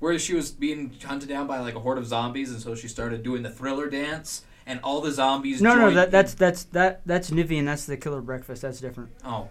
Where 0.01 0.19
she 0.19 0.35
was 0.35 0.51
being 0.51 0.93
hunted 1.05 1.29
down 1.29 1.47
by 1.47 1.61
like 1.61 1.75
a 1.75 1.81
horde 1.81 1.99
of 1.99 2.07
zombies, 2.07 2.51
and 2.51 2.61
so 2.61 2.75
she 2.75 2.89
started 2.89 3.23
doing 3.23 3.43
the 3.43 3.51
thriller 3.51 3.89
dance, 3.89 4.45
and 4.67 4.81
all 4.83 5.01
the 5.01 5.13
zombies. 5.13 5.61
No, 5.61 5.75
no, 5.75 5.87
joined 5.87 5.97
that 5.97 6.11
that's 6.11 6.35
that's 6.35 6.65
that 6.65 7.03
that's 7.07 7.31
Nivian. 7.31 7.65
That's 7.65 7.87
the 7.87 7.97
Killer 7.97 8.21
Breakfast. 8.21 8.63
That's 8.63 8.81
different. 8.81 9.11
Oh, 9.25 9.49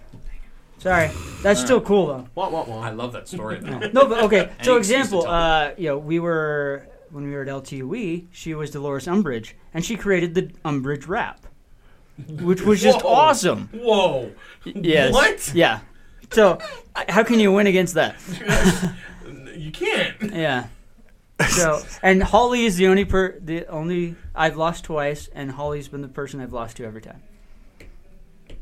Sorry, 0.79 1.11
that's 1.43 1.59
still 1.59 1.81
cool 1.81 2.07
though. 2.07 2.27
Wah, 2.35 2.49
wah, 2.49 2.63
wah. 2.63 2.81
I 2.81 2.91
love 2.91 3.11
that 3.13 3.27
story. 3.27 3.59
Though. 3.59 3.79
No, 3.79 4.07
but 4.07 4.23
okay. 4.23 4.49
So 4.63 4.77
example, 4.77 5.27
uh, 5.27 5.71
you 5.77 5.89
know, 5.89 5.97
we 5.97 6.19
were 6.19 6.87
when 7.11 7.25
we 7.25 7.31
were 7.31 7.41
at 7.41 7.47
LTUE. 7.49 8.27
She 8.31 8.53
was 8.53 8.71
Dolores 8.71 9.05
Umbridge, 9.05 9.53
and 9.73 9.83
she 9.83 9.97
created 9.97 10.35
the 10.35 10.43
Umbridge 10.63 11.07
rap, 11.07 11.45
which 12.29 12.61
was 12.61 12.81
just 12.81 13.01
Whoa. 13.03 13.09
awesome. 13.13 13.69
Whoa. 13.73 14.31
Yes. 14.63 15.11
What? 15.11 15.51
Yeah. 15.53 15.81
So 16.31 16.59
how 17.09 17.23
can 17.23 17.39
you 17.41 17.51
win 17.51 17.67
against 17.67 17.95
that? 17.95 18.15
You 19.59 19.71
can't. 19.71 20.33
Yeah. 20.33 20.67
So 21.47 21.81
and 22.03 22.21
Holly 22.21 22.65
is 22.65 22.77
the 22.77 22.87
only 22.87 23.05
per 23.05 23.39
the 23.39 23.65
only 23.67 24.15
I've 24.35 24.57
lost 24.57 24.83
twice, 24.83 25.29
and 25.33 25.51
Holly's 25.51 25.87
been 25.87 26.01
the 26.01 26.07
person 26.07 26.41
I've 26.41 26.53
lost 26.53 26.77
to 26.77 26.85
every 26.85 27.01
time. 27.01 27.21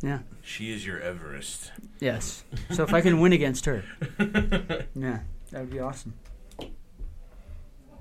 Yeah. 0.01 0.19
She 0.41 0.71
is 0.71 0.85
your 0.85 0.99
Everest. 0.99 1.71
Yes. 1.99 2.43
So 2.71 2.83
if 2.83 2.93
I 2.93 3.01
can 3.01 3.19
win 3.19 3.33
against 3.33 3.65
her, 3.65 3.83
yeah, 4.95 5.19
that 5.51 5.61
would 5.61 5.71
be 5.71 5.79
awesome. 5.79 6.13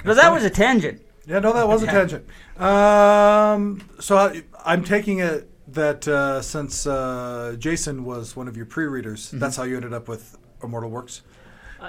But 0.04 0.14
that 0.14 0.32
was 0.32 0.44
a 0.44 0.50
tangent. 0.50 1.02
Yeah, 1.26 1.40
no, 1.40 1.52
that 1.52 1.66
was 1.66 1.82
a 1.82 1.86
tangent. 1.86 2.28
Um, 2.60 3.82
so 3.98 4.16
I, 4.16 4.42
I'm 4.64 4.84
taking 4.84 5.18
it 5.18 5.50
that 5.72 6.06
uh, 6.06 6.40
since 6.42 6.86
uh, 6.86 7.56
Jason 7.58 8.04
was 8.04 8.36
one 8.36 8.46
of 8.46 8.56
your 8.56 8.66
pre-readers, 8.66 9.30
that's 9.32 9.56
how 9.56 9.64
you 9.64 9.74
ended 9.74 9.92
up 9.92 10.06
with 10.06 10.38
Immortal 10.62 10.90
Works. 10.90 11.22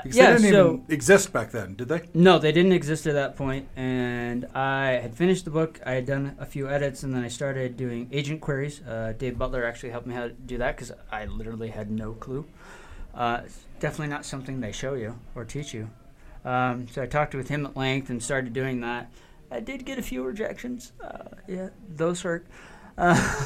Because 0.03 0.17
yeah. 0.17 0.31
they 0.33 0.37
didn't 0.41 0.51
So 0.51 0.67
even 0.73 0.85
exist 0.89 1.33
back 1.33 1.51
then, 1.51 1.75
did 1.75 1.87
they? 1.89 2.01
no, 2.13 2.39
they 2.39 2.51
didn't 2.51 2.71
exist 2.73 3.05
at 3.07 3.13
that 3.13 3.35
point. 3.35 3.67
and 3.75 4.45
I 4.53 4.91
had 5.01 5.15
finished 5.15 5.45
the 5.45 5.51
book. 5.51 5.79
I 5.85 5.91
had 5.93 6.05
done 6.05 6.35
a 6.39 6.45
few 6.45 6.69
edits, 6.69 7.03
and 7.03 7.13
then 7.13 7.23
I 7.23 7.27
started 7.27 7.77
doing 7.77 8.07
agent 8.11 8.41
queries. 8.41 8.81
Uh, 8.81 9.13
Dave 9.17 9.37
Butler 9.37 9.63
actually 9.65 9.89
helped 9.89 10.07
me 10.07 10.13
how 10.15 10.23
to 10.23 10.29
do 10.29 10.57
that 10.59 10.75
because 10.75 10.91
I 11.11 11.25
literally 11.25 11.69
had 11.69 11.89
no 11.91 12.13
clue. 12.13 12.45
Uh, 13.13 13.41
it's 13.45 13.65
definitely 13.79 14.07
not 14.09 14.25
something 14.25 14.59
they 14.61 14.71
show 14.71 14.93
you 14.93 15.19
or 15.35 15.43
teach 15.45 15.73
you. 15.73 15.89
Um, 16.45 16.87
so 16.87 17.01
I 17.01 17.07
talked 17.07 17.33
with 17.35 17.49
him 17.49 17.65
at 17.65 17.75
length 17.75 18.09
and 18.09 18.21
started 18.21 18.53
doing 18.53 18.81
that. 18.81 19.11
I 19.51 19.59
did 19.59 19.85
get 19.85 19.97
a 19.97 20.01
few 20.01 20.23
rejections. 20.23 20.91
Uh, 21.03 21.23
yeah, 21.47 21.69
those 21.89 22.21
hurt. 22.21 22.45
Uh, 22.97 23.45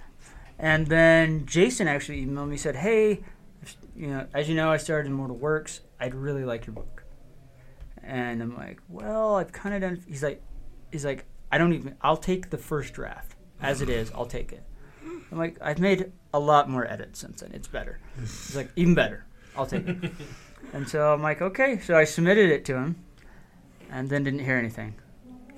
and 0.58 0.86
then 0.86 1.46
Jason 1.46 1.88
actually 1.88 2.24
emailed 2.24 2.48
me 2.48 2.56
said, 2.56 2.76
"Hey, 2.76 3.20
you 3.96 4.08
know, 4.08 4.26
as 4.34 4.48
you 4.48 4.54
know, 4.54 4.70
I 4.70 4.76
started 4.76 5.08
Immortal 5.10 5.36
Works. 5.36 5.80
I'd 6.00 6.14
really 6.14 6.44
like 6.44 6.66
your 6.66 6.74
book." 6.74 7.04
And 8.02 8.42
I'm 8.42 8.56
like, 8.56 8.80
"Well, 8.88 9.36
I've 9.36 9.52
kind 9.52 9.74
of 9.74 9.80
done." 9.80 10.02
He's 10.06 10.22
like, 10.22 10.42
"He's 10.92 11.04
like, 11.04 11.24
I 11.50 11.58
don't 11.58 11.72
even. 11.72 11.96
I'll 12.02 12.16
take 12.16 12.50
the 12.50 12.58
first 12.58 12.94
draft 12.94 13.36
as 13.60 13.82
it 13.82 13.88
is. 13.88 14.10
I'll 14.14 14.26
take 14.26 14.52
it." 14.52 14.62
I'm 15.30 15.38
like, 15.38 15.58
"I've 15.60 15.78
made 15.78 16.12
a 16.32 16.38
lot 16.38 16.68
more 16.68 16.86
edits 16.86 17.18
since 17.18 17.40
then. 17.40 17.52
It's 17.52 17.68
better." 17.68 17.98
He's 18.18 18.56
like, 18.56 18.70
"Even 18.76 18.94
better. 18.94 19.24
I'll 19.56 19.66
take 19.66 19.86
it." 19.88 20.12
and 20.72 20.88
so 20.88 21.12
I'm 21.12 21.22
like, 21.22 21.42
"Okay." 21.42 21.78
So 21.80 21.96
I 21.96 22.04
submitted 22.04 22.50
it 22.50 22.64
to 22.66 22.74
him, 22.74 22.96
and 23.90 24.08
then 24.08 24.24
didn't 24.24 24.40
hear 24.40 24.56
anything 24.56 24.94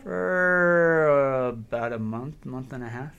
for 0.03 1.49
about 1.49 1.93
a 1.93 1.99
month, 1.99 2.47
month 2.47 2.73
and 2.73 2.83
a 2.83 2.89
half. 2.89 3.13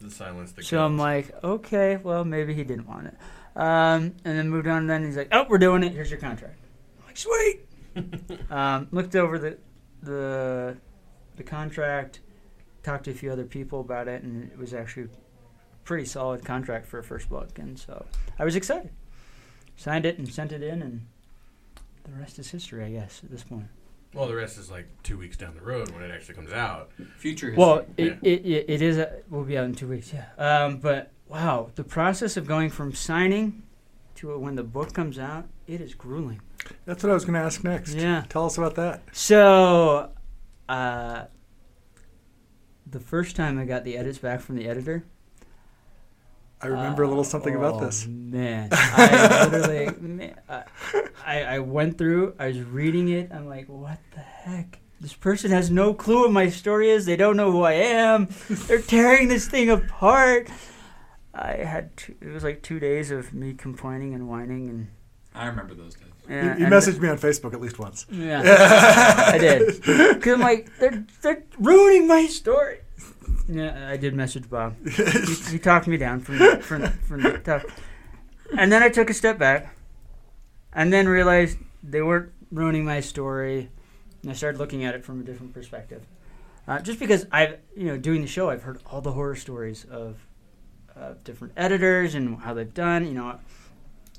The 0.00 0.10
silence 0.10 0.52
that 0.52 0.64
So 0.64 0.84
I'm 0.84 0.96
like, 0.96 1.32
okay, 1.44 1.96
well, 1.96 2.24
maybe 2.24 2.54
he 2.54 2.64
didn't 2.64 2.86
want 2.86 3.06
it. 3.08 3.14
Um, 3.56 4.14
and 4.24 4.38
then 4.38 4.48
moved 4.48 4.66
on. 4.66 4.78
And 4.78 4.90
then 4.90 5.04
he's 5.04 5.16
like, 5.16 5.28
oh, 5.32 5.46
we're 5.48 5.58
doing 5.58 5.82
it. 5.82 5.92
Here's 5.92 6.10
your 6.10 6.20
contract. 6.20 6.58
I'm 7.00 7.06
like, 7.06 7.16
sweet. 7.16 7.60
um, 8.50 8.88
looked 8.90 9.14
over 9.14 9.38
the 9.38 9.58
the 10.02 10.76
the 11.36 11.42
contract, 11.42 12.20
talked 12.82 13.04
to 13.04 13.10
a 13.10 13.14
few 13.14 13.30
other 13.30 13.44
people 13.44 13.80
about 13.80 14.08
it, 14.08 14.22
and 14.22 14.50
it 14.50 14.58
was 14.58 14.74
actually 14.74 15.04
a 15.04 15.08
pretty 15.84 16.04
solid 16.04 16.44
contract 16.44 16.86
for 16.86 16.98
a 16.98 17.04
first 17.04 17.28
book. 17.28 17.58
And 17.58 17.78
so 17.78 18.04
I 18.38 18.44
was 18.44 18.56
excited. 18.56 18.90
Signed 19.76 20.06
it 20.06 20.18
and 20.18 20.32
sent 20.32 20.52
it 20.52 20.62
in, 20.62 20.82
and 20.82 21.06
the 22.04 22.12
rest 22.18 22.38
is 22.38 22.50
history, 22.50 22.84
I 22.84 22.90
guess, 22.90 23.20
at 23.24 23.30
this 23.30 23.42
point. 23.42 23.66
Well, 24.12 24.28
the 24.28 24.34
rest 24.36 24.58
is 24.58 24.70
like 24.70 24.86
two 25.02 25.18
weeks 25.18 25.36
down 25.36 25.54
the 25.54 25.60
road 25.60 25.90
when 25.90 26.02
it 26.02 26.12
actually 26.12 26.36
comes 26.36 26.52
out. 26.52 26.90
Future 27.18 27.48
history. 27.48 27.56
Well, 27.64 27.84
it, 27.96 28.18
Yeah. 28.22 28.30
it, 28.30 28.46
it, 28.46 28.64
it 28.68 28.82
is. 28.82 28.98
A, 28.98 29.12
will 29.28 29.42
be 29.42 29.58
out 29.58 29.64
in 29.64 29.74
two 29.74 29.88
weeks. 29.88 30.12
Yeah. 30.12 30.26
Um, 30.38 30.76
but 30.78 31.10
wow, 31.34 31.68
the 31.74 31.82
process 31.82 32.36
of 32.36 32.46
going 32.46 32.70
from 32.70 32.94
signing 32.94 33.64
to 34.14 34.38
when 34.38 34.54
the 34.54 34.62
book 34.62 34.92
comes 34.92 35.18
out, 35.18 35.46
it 35.66 35.80
is 35.80 35.92
grueling. 35.92 36.40
That's 36.86 37.02
what 37.02 37.10
I 37.10 37.14
was 37.14 37.24
going 37.24 37.34
to 37.34 37.40
ask 37.40 37.64
next. 37.64 37.94
Yeah. 37.94 38.24
Tell 38.28 38.46
us 38.46 38.56
about 38.56 38.76
that. 38.76 39.02
So, 39.12 40.12
uh, 40.68 41.24
the 42.86 43.00
first 43.00 43.34
time 43.34 43.58
I 43.58 43.64
got 43.64 43.82
the 43.82 43.96
edits 43.96 44.18
back 44.18 44.40
from 44.42 44.54
the 44.54 44.68
editor, 44.68 45.04
I 46.62 46.68
remember 46.68 47.02
a 47.02 47.08
little 47.08 47.24
something 47.24 47.54
about 47.56 47.74
oh, 47.74 47.84
this. 47.84 48.06
Man, 48.06 48.68
I 48.72 49.48
literally, 49.50 49.90
man, 50.00 50.40
I, 50.48 50.62
I, 51.26 51.42
I 51.42 51.58
went 51.58 51.98
through. 51.98 52.36
I 52.38 52.46
was 52.46 52.60
reading 52.62 53.08
it. 53.08 53.32
I'm 53.32 53.48
like, 53.48 53.68
what 53.68 53.98
the 54.14 54.20
heck? 54.20 54.78
This 55.00 55.14
person 55.14 55.50
has 55.50 55.70
no 55.70 55.92
clue 55.92 56.20
what 56.20 56.30
my 56.30 56.48
story 56.48 56.90
is. 56.90 57.04
They 57.04 57.16
don't 57.16 57.36
know 57.36 57.50
who 57.50 57.62
I 57.62 57.72
am. 57.72 58.28
They're 58.48 58.80
tearing 58.80 59.28
this 59.28 59.48
thing 59.48 59.68
apart. 59.68 60.48
I 61.34 61.56
had 61.64 61.96
two, 61.96 62.14
it 62.20 62.28
was 62.28 62.44
like 62.44 62.62
two 62.62 62.78
days 62.78 63.10
of 63.10 63.34
me 63.34 63.54
complaining 63.54 64.14
and 64.14 64.28
whining 64.28 64.68
and. 64.68 64.88
I 65.34 65.46
remember 65.46 65.74
those 65.74 65.94
days. 65.94 66.04
You, 66.28 66.36
Yeah, 66.36 66.56
you 66.56 66.64
and- 66.66 66.72
messaged 66.72 67.00
me 67.00 67.08
on 67.08 67.18
Facebook 67.18 67.52
at 67.54 67.60
least 67.60 67.78
once. 67.78 68.06
Yeah, 68.10 68.40
I 69.34 69.36
did. 69.38 69.80
Because 69.82 70.34
I'm 70.34 70.40
like, 70.40 70.70
they're 70.78 71.04
they're 71.22 71.42
ruining 71.58 72.06
my 72.06 72.26
story. 72.26 72.78
Yeah, 73.48 73.88
I 73.90 73.96
did 73.96 74.14
message 74.14 74.48
Bob. 74.48 74.76
he, 74.88 75.52
he 75.52 75.58
talked 75.58 75.86
me 75.88 75.96
down 75.96 76.20
from 76.20 76.38
the, 76.38 76.58
from 76.62 76.86
from 77.08 77.22
the 77.22 77.38
top, 77.38 77.62
and 78.56 78.70
then 78.70 78.82
I 78.82 78.88
took 78.88 79.10
a 79.10 79.14
step 79.14 79.38
back, 79.38 79.74
and 80.72 80.92
then 80.92 81.08
realized 81.08 81.58
they 81.82 82.00
weren't 82.00 82.32
ruining 82.52 82.84
my 82.84 83.00
story, 83.00 83.68
and 84.22 84.30
I 84.30 84.34
started 84.34 84.58
looking 84.58 84.84
at 84.84 84.94
it 84.94 85.04
from 85.04 85.20
a 85.20 85.24
different 85.24 85.52
perspective. 85.52 86.06
Uh, 86.68 86.78
just 86.80 86.98
because 87.00 87.26
I've 87.32 87.58
you 87.76 87.86
know 87.86 87.98
doing 87.98 88.22
the 88.22 88.28
show, 88.28 88.48
I've 88.50 88.62
heard 88.62 88.80
all 88.86 89.00
the 89.02 89.12
horror 89.12 89.34
stories 89.36 89.84
of 89.90 90.16
uh, 90.98 91.14
different 91.24 91.52
editors 91.56 92.14
and 92.14 92.38
how 92.40 92.54
they've 92.54 92.72
done. 92.74 93.06
You 93.06 93.14
know, 93.14 93.38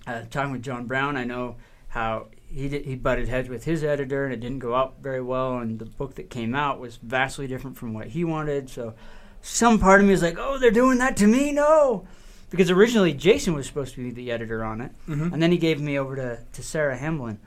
uh, 0.07 0.21
talking 0.29 0.51
with 0.51 0.63
John 0.63 0.85
Brown, 0.85 1.17
I 1.17 1.23
know 1.23 1.55
how 1.89 2.27
he 2.47 2.67
did, 2.69 2.85
he 2.85 2.95
butted 2.95 3.27
heads 3.27 3.49
with 3.49 3.63
his 3.63 3.83
editor 3.83 4.25
and 4.25 4.33
it 4.33 4.39
didn't 4.39 4.59
go 4.59 4.75
out 4.75 4.95
very 5.01 5.21
well 5.21 5.57
and 5.57 5.79
the 5.79 5.85
book 5.85 6.15
that 6.15 6.29
came 6.29 6.53
out 6.53 6.79
was 6.79 6.97
vastly 6.97 7.47
different 7.47 7.75
from 7.77 7.93
what 7.93 8.07
he 8.07 8.23
wanted 8.23 8.69
so 8.69 8.93
some 9.41 9.79
part 9.79 9.99
of 10.01 10.07
me 10.07 10.13
is 10.13 10.21
like 10.21 10.37
oh 10.37 10.57
they're 10.59 10.71
doing 10.71 10.97
that 10.99 11.15
to 11.17 11.25
me 11.25 11.51
no 11.51 12.05
because 12.49 12.69
originally 12.69 13.13
jason 13.13 13.53
was 13.53 13.65
supposed 13.65 13.95
to 13.95 14.03
be 14.03 14.11
the 14.11 14.29
editor 14.31 14.63
on 14.63 14.79
it 14.81 14.91
Mhm. 15.07 15.33
and 15.33 15.41
then 15.41 15.51
he 15.51 15.57
gave 15.57 15.81
me 15.81 15.97
over 15.97 16.15
to, 16.17 16.39
to 16.53 16.61
sarah 16.63 16.97
hamlin 16.97 17.39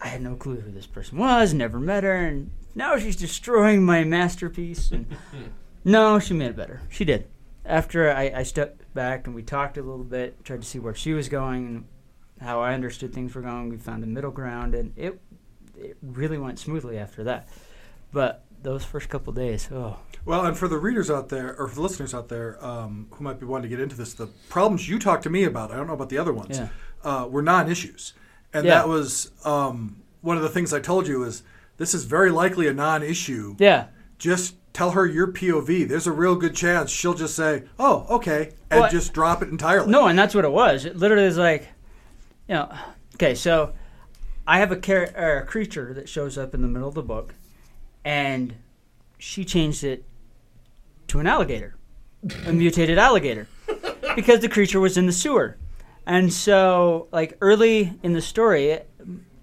I 0.00 0.08
had 0.08 0.22
no 0.22 0.34
clue 0.34 0.60
who 0.60 0.70
this 0.70 0.86
person 0.86 1.18
was, 1.18 1.52
never 1.52 1.78
met 1.80 2.04
her, 2.04 2.14
and 2.14 2.50
now 2.74 2.96
she's 2.98 3.16
destroying 3.16 3.82
my 3.84 4.04
masterpiece. 4.04 4.92
And 4.92 5.06
no, 5.84 6.20
she 6.20 6.34
made 6.34 6.50
it 6.50 6.56
better. 6.56 6.82
She 6.88 7.04
did. 7.04 7.26
After 7.68 8.10
I, 8.10 8.32
I 8.34 8.42
stepped 8.44 8.92
back 8.94 9.26
and 9.26 9.34
we 9.36 9.42
talked 9.42 9.76
a 9.76 9.82
little 9.82 10.04
bit, 10.04 10.42
tried 10.44 10.62
to 10.62 10.66
see 10.66 10.78
where 10.78 10.94
she 10.94 11.12
was 11.12 11.28
going 11.28 11.66
and 11.66 11.84
how 12.40 12.60
I 12.60 12.72
understood 12.72 13.12
things 13.12 13.34
were 13.34 13.42
going. 13.42 13.68
We 13.68 13.76
found 13.76 14.02
a 14.02 14.06
middle 14.06 14.30
ground, 14.30 14.74
and 14.74 14.92
it 14.96 15.20
it 15.76 15.96
really 16.02 16.38
went 16.38 16.58
smoothly 16.58 16.98
after 16.98 17.22
that. 17.24 17.46
But 18.10 18.44
those 18.62 18.84
first 18.84 19.08
couple 19.08 19.32
days, 19.32 19.68
oh, 19.70 19.98
Well, 20.24 20.44
and 20.46 20.56
for 20.56 20.66
the 20.66 20.78
readers 20.78 21.10
out 21.10 21.28
there, 21.28 21.54
or 21.60 21.68
for 21.68 21.74
the 21.76 21.82
listeners 21.82 22.12
out 22.14 22.28
there 22.28 22.62
um, 22.64 23.06
who 23.12 23.22
might 23.22 23.38
be 23.38 23.46
wanting 23.46 23.70
to 23.70 23.76
get 23.76 23.80
into 23.80 23.94
this, 23.94 24.14
the 24.14 24.26
problems 24.48 24.88
you 24.88 24.98
talked 24.98 25.22
to 25.24 25.30
me 25.30 25.44
about, 25.44 25.70
I 25.70 25.76
don't 25.76 25.86
know 25.86 25.92
about 25.92 26.08
the 26.08 26.18
other 26.18 26.32
ones, 26.32 26.58
Yeah. 26.58 26.68
uh, 27.04 27.26
were 27.28 27.42
non 27.42 27.70
issues. 27.70 28.14
And 28.52 28.64
Yeah. 28.64 28.76
that 28.76 28.88
was 28.88 29.30
um, 29.44 30.02
one 30.22 30.36
of 30.36 30.42
the 30.42 30.48
things 30.48 30.72
I 30.72 30.80
told 30.80 31.06
you 31.06 31.22
is 31.22 31.42
this 31.76 31.92
is 31.94 32.04
very 32.04 32.30
likely 32.32 32.66
a 32.66 32.72
non 32.72 33.02
issue. 33.04 33.54
yeah, 33.58 33.88
Just 34.18 34.56
tell 34.78 34.92
her 34.92 35.04
your 35.04 35.26
POV. 35.26 35.88
There's 35.88 36.06
a 36.06 36.12
real 36.12 36.36
good 36.36 36.54
chance 36.54 36.92
she'll 36.92 37.12
just 37.12 37.34
say, 37.34 37.64
oh, 37.80 38.06
okay, 38.10 38.52
and 38.70 38.82
Well, 38.82 38.90
just 38.90 39.12
drop 39.12 39.42
it 39.42 39.48
entirely. 39.48 39.90
No, 39.90 40.06
and 40.06 40.16
that's 40.16 40.36
what 40.36 40.44
it 40.44 40.52
was. 40.52 40.84
It 40.84 40.96
literally 40.96 41.24
is 41.24 41.36
like, 41.36 41.62
you 42.48 42.54
know, 42.54 42.72
okay, 43.16 43.34
so 43.34 43.72
I 44.46 44.60
have 44.60 44.70
a, 44.70 44.76
or 45.20 45.38
a 45.38 45.44
creature 45.46 45.92
that 45.94 46.08
shows 46.08 46.38
up 46.38 46.54
in 46.54 46.62
the 46.62 46.68
middle 46.68 46.86
of 46.86 46.94
the 46.94 47.02
book, 47.02 47.34
and 48.04 48.54
she 49.18 49.44
changed 49.44 49.82
it 49.82 50.04
to 51.08 51.18
an 51.18 51.26
alligator, 51.26 51.74
a 52.46 52.52
mutated 52.52 52.98
alligator, 52.98 53.48
because 54.14 54.38
the 54.38 54.48
creature 54.48 54.78
was 54.78 54.96
in 54.96 55.06
the 55.06 55.12
sewer. 55.12 55.56
And 56.06 56.32
so, 56.32 57.08
like 57.10 57.36
early 57.40 57.94
in 58.04 58.12
the 58.12 58.22
story, 58.22 58.66
it- 58.70 58.88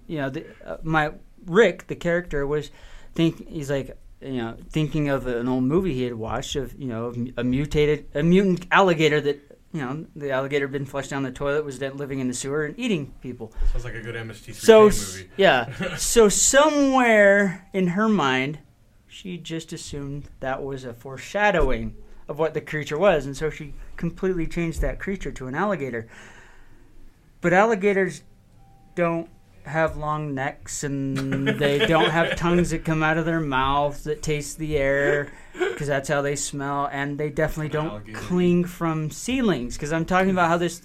you 0.06 0.16
know, 0.18 0.30
the, 0.30 0.46
uh, 0.64 0.78
my 0.82 1.10
Rick, 1.44 1.88
the 1.88 1.96
character, 1.96 2.46
was 2.46 2.70
think 3.12 3.46
he's 3.48 3.70
like, 3.70 3.98
you 4.26 4.42
know, 4.42 4.56
thinking 4.70 5.08
of 5.08 5.26
an 5.26 5.48
old 5.48 5.64
movie 5.64 5.94
he 5.94 6.02
had 6.02 6.14
watched 6.14 6.56
of, 6.56 6.74
you 6.78 6.88
know, 6.88 7.14
a 7.36 7.44
mutated, 7.44 8.08
a 8.14 8.22
mutant 8.22 8.66
alligator 8.72 9.20
that, 9.20 9.58
you 9.72 9.80
know, 9.80 10.06
the 10.16 10.30
alligator 10.30 10.66
had 10.66 10.72
been 10.72 10.84
flushed 10.84 11.10
down 11.10 11.22
the 11.22 11.30
toilet, 11.30 11.64
was 11.64 11.78
then 11.78 11.96
living 11.96 12.18
in 12.18 12.28
the 12.28 12.34
sewer 12.34 12.64
and 12.64 12.78
eating 12.78 13.14
people. 13.20 13.52
Sounds 13.72 13.84
like 13.84 13.94
a 13.94 14.00
good 14.00 14.14
MST3K 14.14 14.54
So 14.54 14.84
movie. 14.84 15.30
yeah, 15.36 15.96
so 15.96 16.28
somewhere 16.28 17.68
in 17.72 17.88
her 17.88 18.08
mind, 18.08 18.58
she 19.06 19.38
just 19.38 19.72
assumed 19.72 20.28
that 20.40 20.62
was 20.62 20.84
a 20.84 20.92
foreshadowing 20.92 21.96
of 22.28 22.38
what 22.38 22.54
the 22.54 22.60
creature 22.60 22.98
was, 22.98 23.26
and 23.26 23.36
so 23.36 23.48
she 23.48 23.74
completely 23.96 24.46
changed 24.46 24.80
that 24.80 24.98
creature 24.98 25.30
to 25.30 25.46
an 25.46 25.54
alligator. 25.54 26.08
But 27.40 27.52
alligators 27.52 28.22
don't 28.96 29.28
have 29.66 29.96
long 29.96 30.34
necks 30.34 30.84
and 30.84 31.46
they 31.48 31.84
don't 31.86 32.10
have 32.10 32.36
tongues 32.36 32.70
that 32.70 32.84
come 32.84 33.02
out 33.02 33.18
of 33.18 33.24
their 33.26 33.40
mouths 33.40 34.04
that 34.04 34.22
taste 34.22 34.58
the 34.58 34.76
air 34.78 35.32
because 35.58 35.88
that's 35.88 36.08
how 36.08 36.22
they 36.22 36.36
smell 36.36 36.88
and 36.92 37.18
they 37.18 37.28
definitely 37.30 37.68
don't 37.68 37.88
Alligator. 37.88 38.18
cling 38.18 38.64
from 38.64 39.10
ceilings 39.10 39.74
because 39.76 39.92
i'm 39.92 40.04
talking 40.04 40.30
about 40.30 40.48
how 40.48 40.56
this 40.56 40.82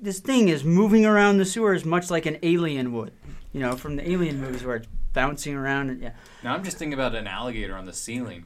this 0.00 0.20
thing 0.20 0.48
is 0.48 0.62
moving 0.62 1.04
around 1.04 1.38
the 1.38 1.44
sewers 1.44 1.84
much 1.84 2.08
like 2.10 2.24
an 2.26 2.38
alien 2.44 2.92
would 2.92 3.12
you 3.52 3.60
know 3.60 3.74
from 3.76 3.96
the 3.96 4.08
alien 4.08 4.40
movies 4.40 4.62
where 4.64 4.76
it's 4.76 4.88
bouncing 5.12 5.54
around 5.56 5.90
and 5.90 6.00
yeah 6.02 6.12
Now 6.44 6.54
I'm 6.54 6.62
just 6.62 6.76
thinking 6.76 6.94
about 6.94 7.14
an 7.16 7.26
alligator 7.26 7.74
on 7.76 7.86
the 7.86 7.92
ceiling. 7.94 8.44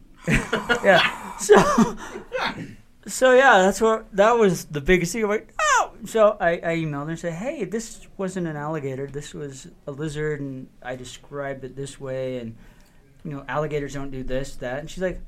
yeah 0.82 1.36
so 1.38 1.96
so 3.06 3.34
yeah 3.34 3.58
that's 3.58 3.80
what 3.80 4.06
that 4.16 4.32
was 4.38 4.64
the 4.66 4.80
biggest 4.80 5.12
thing 5.12 5.24
I'm 5.24 5.28
like 5.28 5.52
oh 5.60 5.81
so 6.04 6.36
I, 6.40 6.50
I 6.52 6.76
emailed 6.76 7.04
her 7.04 7.10
and 7.10 7.18
said 7.18 7.34
hey 7.34 7.64
this 7.64 8.06
wasn't 8.16 8.46
an 8.46 8.56
alligator. 8.56 9.06
This 9.06 9.32
was 9.34 9.68
a 9.86 9.90
lizard 9.92 10.40
and 10.40 10.68
i 10.82 10.96
described 10.96 11.64
it 11.64 11.76
this 11.76 12.00
way 12.00 12.38
and 12.38 12.56
you 13.24 13.30
know 13.30 13.44
alligators 13.48 13.94
don't 13.94 14.10
do 14.10 14.22
this 14.22 14.56
that. 14.56 14.80
And 14.80 14.90
she's 14.90 15.02
like 15.02 15.20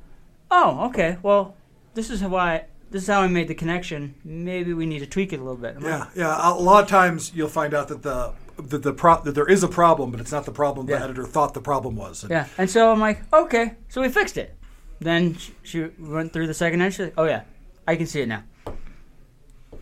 oh 0.51 0.87
okay. 0.89 1.19
Well 1.23 1.55
this 1.95 2.11
is 2.11 2.23
why. 2.23 2.65
this 2.91 3.03
is 3.03 3.09
how 3.09 3.21
i 3.21 3.27
made 3.29 3.49
the 3.49 3.55
connection. 3.55 4.15
Maybe 4.25 4.73
we 4.75 4.87
need 4.87 4.99
to 5.01 5.07
tweak 5.07 5.33
it 5.33 5.39
a 5.41 5.43
little 5.43 5.57
bit. 5.57 5.77
I'm 5.77 5.85
Yeah, 5.85 5.99
like, 6.01 6.09
yeah. 6.17 6.51
A 6.51 6.55
lot 6.55 6.83
of 6.85 6.89
times 6.91 7.33
you'll 7.35 7.49
find 7.49 7.73
out 7.75 7.89
that 7.89 8.03
the 8.03 8.33
that 8.57 8.83
the 8.83 8.93
pro- 8.93 9.21
that 9.23 9.35
there 9.35 9.49
is 9.49 9.63
a 9.65 9.69
problem, 9.69 10.11
but 10.13 10.21
it's 10.21 10.31
not 10.33 10.45
the 10.45 10.53
problem 10.53 10.87
the 10.87 10.99
editor 10.99 11.25
thought 11.25 11.55
the 11.55 11.61
problem 11.61 11.97
was. 11.97 12.23
And 12.23 12.31
yeah. 12.31 12.47
And 12.59 12.69
so 12.71 12.91
i'm 12.91 13.01
like 13.01 13.21
okay. 13.33 13.75
So 13.89 14.01
we 14.01 14.09
fixed 14.09 14.37
it. 14.37 14.57
Then 15.01 15.37
sh- 15.37 15.51
she 15.63 15.91
went 15.99 16.33
through 16.33 16.47
the 16.47 16.55
second 16.55 16.81
edge 16.83 16.95
she's 16.95 17.07
like 17.07 17.15
oh 17.17 17.25
yeah. 17.25 17.43
I 17.87 17.97
can 17.97 18.07
see 18.07 18.21
it 18.23 18.29
now 18.29 18.43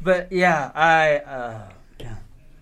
but 0.02 0.30
yeah 0.32 0.70
i 0.74 1.18
uh 1.18 1.68
yeah 2.00 2.16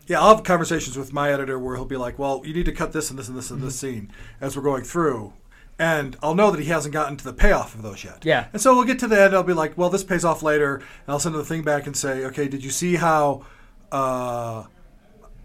Yeah, 0.06 0.20
I'll 0.20 0.34
have 0.34 0.44
conversations 0.44 0.96
with 0.98 1.12
my 1.12 1.30
editor 1.32 1.56
where 1.58 1.76
he'll 1.76 1.84
be 1.84 1.96
like, 1.96 2.18
"Well, 2.18 2.42
you 2.44 2.52
need 2.52 2.66
to 2.66 2.72
cut 2.72 2.92
this 2.92 3.10
and 3.10 3.18
this 3.18 3.28
and 3.28 3.36
this 3.38 3.50
and 3.50 3.62
this 3.62 3.76
Mm-hmm. 3.82 3.94
scene 4.00 4.12
as 4.40 4.56
we're 4.56 4.62
going 4.64 4.82
through," 4.82 5.32
and 5.78 6.16
I'll 6.22 6.34
know 6.34 6.50
that 6.50 6.58
he 6.60 6.66
hasn't 6.66 6.92
gotten 6.92 7.16
to 7.16 7.24
the 7.24 7.32
payoff 7.32 7.74
of 7.76 7.82
those 7.82 8.02
yet. 8.04 8.24
Yeah. 8.24 8.46
And 8.52 8.60
so 8.60 8.74
we'll 8.74 8.84
get 8.92 8.98
to 9.00 9.06
the 9.08 9.20
end. 9.20 9.34
I'll 9.34 9.44
be 9.44 9.52
like, 9.54 9.78
"Well, 9.78 9.88
this 9.88 10.02
pays 10.02 10.24
off 10.24 10.42
later," 10.42 10.76
and 10.76 11.08
I'll 11.08 11.20
send 11.20 11.34
the 11.36 11.44
thing 11.44 11.62
back 11.62 11.86
and 11.86 11.96
say, 11.96 12.24
"Okay, 12.26 12.48
did 12.48 12.64
you 12.64 12.70
see 12.70 12.96
how?" 12.96 13.44
Uh, 13.92 14.64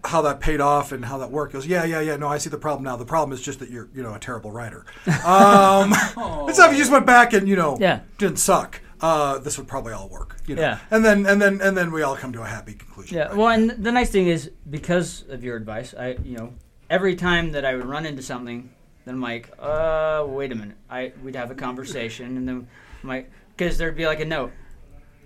how 0.04 0.22
that 0.22 0.38
paid 0.38 0.60
off 0.60 0.92
and 0.92 1.04
how 1.04 1.18
that 1.18 1.32
worked. 1.32 1.52
He 1.52 1.56
goes, 1.58 1.66
yeah, 1.66 1.82
yeah, 1.84 1.98
yeah. 2.00 2.14
No, 2.16 2.28
I 2.28 2.38
see 2.38 2.48
the 2.48 2.56
problem 2.58 2.84
now. 2.84 2.94
The 2.94 3.04
problem 3.04 3.32
is 3.36 3.42
just 3.42 3.58
that 3.58 3.70
you're, 3.70 3.88
you 3.92 4.04
know, 4.04 4.14
a 4.14 4.20
terrible 4.20 4.52
writer. 4.52 4.84
Um, 5.24 5.90
it's 6.48 6.58
not 6.58 6.70
if 6.70 6.72
you 6.72 6.78
just 6.78 6.92
went 6.92 7.06
back 7.06 7.32
and 7.32 7.48
you 7.48 7.56
know, 7.56 7.76
Yeah. 7.80 8.00
didn't 8.18 8.38
suck. 8.38 8.80
Uh, 9.00 9.38
this 9.38 9.58
would 9.58 9.68
probably 9.68 9.92
all 9.92 10.08
work. 10.08 10.36
You 10.46 10.56
know? 10.56 10.62
Yeah. 10.62 10.78
And 10.90 11.04
then 11.04 11.26
and 11.26 11.40
then 11.40 11.60
and 11.60 11.76
then 11.76 11.92
we 11.92 12.02
all 12.02 12.16
come 12.16 12.32
to 12.32 12.42
a 12.42 12.46
happy 12.46 12.74
conclusion. 12.74 13.18
Yeah. 13.18 13.24
right? 13.28 13.36
Well, 13.36 13.48
and 13.48 13.70
the 13.70 13.92
nice 13.92 14.10
thing 14.10 14.26
is 14.28 14.50
because 14.68 15.24
of 15.28 15.44
your 15.44 15.56
advice, 15.56 15.94
I 15.98 16.16
you 16.24 16.36
know 16.36 16.54
every 16.88 17.16
time 17.16 17.52
that 17.52 17.64
I 17.64 17.74
would 17.74 17.86
run 17.86 18.06
into 18.06 18.22
something, 18.22 18.70
then 19.04 19.14
I'm 19.14 19.20
like, 19.20 19.50
uh, 19.58 20.24
wait 20.26 20.52
a 20.52 20.54
minute. 20.54 20.76
I 20.88 21.12
we'd 21.22 21.36
have 21.36 21.50
a 21.50 21.54
conversation, 21.54 22.36
and 22.36 22.48
then 22.48 22.68
I'm 23.02 23.08
like, 23.08 23.30
because 23.56 23.78
there'd 23.78 23.96
be 23.96 24.06
like 24.06 24.20
a 24.20 24.24
note. 24.24 24.52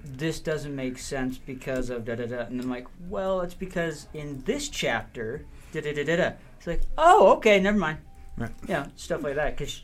This 0.02 0.40
doesn't 0.40 0.74
make 0.74 0.98
sense 0.98 1.36
because 1.36 1.90
of 1.90 2.04
da 2.04 2.14
da 2.14 2.26
da, 2.26 2.40
and 2.40 2.60
I'm 2.60 2.70
like, 2.70 2.86
well, 3.08 3.42
it's 3.42 3.54
because 3.54 4.06
in 4.14 4.42
this 4.44 4.68
chapter, 4.68 5.44
da 5.72 5.80
da 5.80 5.92
da 5.92 6.04
da 6.04 6.16
da. 6.16 6.32
It's 6.56 6.66
like, 6.66 6.82
oh, 6.98 7.34
okay, 7.34 7.60
never 7.60 7.78
mind. 7.78 7.98
Right. 8.36 8.50
Yeah, 8.66 8.86
stuff 8.96 9.22
like 9.22 9.36
that. 9.36 9.56
Because 9.56 9.82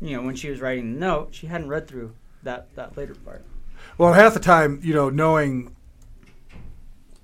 you 0.00 0.16
know 0.16 0.22
when 0.22 0.34
she 0.34 0.50
was 0.50 0.60
writing 0.60 0.94
the 0.94 1.00
note, 1.00 1.34
she 1.34 1.46
hadn't 1.46 1.68
read 1.68 1.86
through 1.86 2.14
that 2.42 2.74
that 2.76 2.96
later 2.96 3.14
part. 3.14 3.44
Well, 3.98 4.12
half 4.12 4.34
the 4.34 4.40
time, 4.40 4.80
you 4.82 4.94
know, 4.94 5.10
knowing 5.10 5.74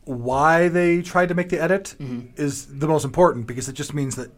why 0.04 0.68
they 0.68 1.02
tried 1.02 1.28
to 1.28 1.34
make 1.34 1.48
the 1.50 1.60
edit 1.60 1.94
Mm-hmm. 1.98 2.40
is 2.40 2.66
the 2.66 2.88
most 2.88 3.04
important 3.04 3.46
because 3.46 3.68
it 3.68 3.74
just 3.74 3.92
means 3.94 4.16
that 4.16 4.30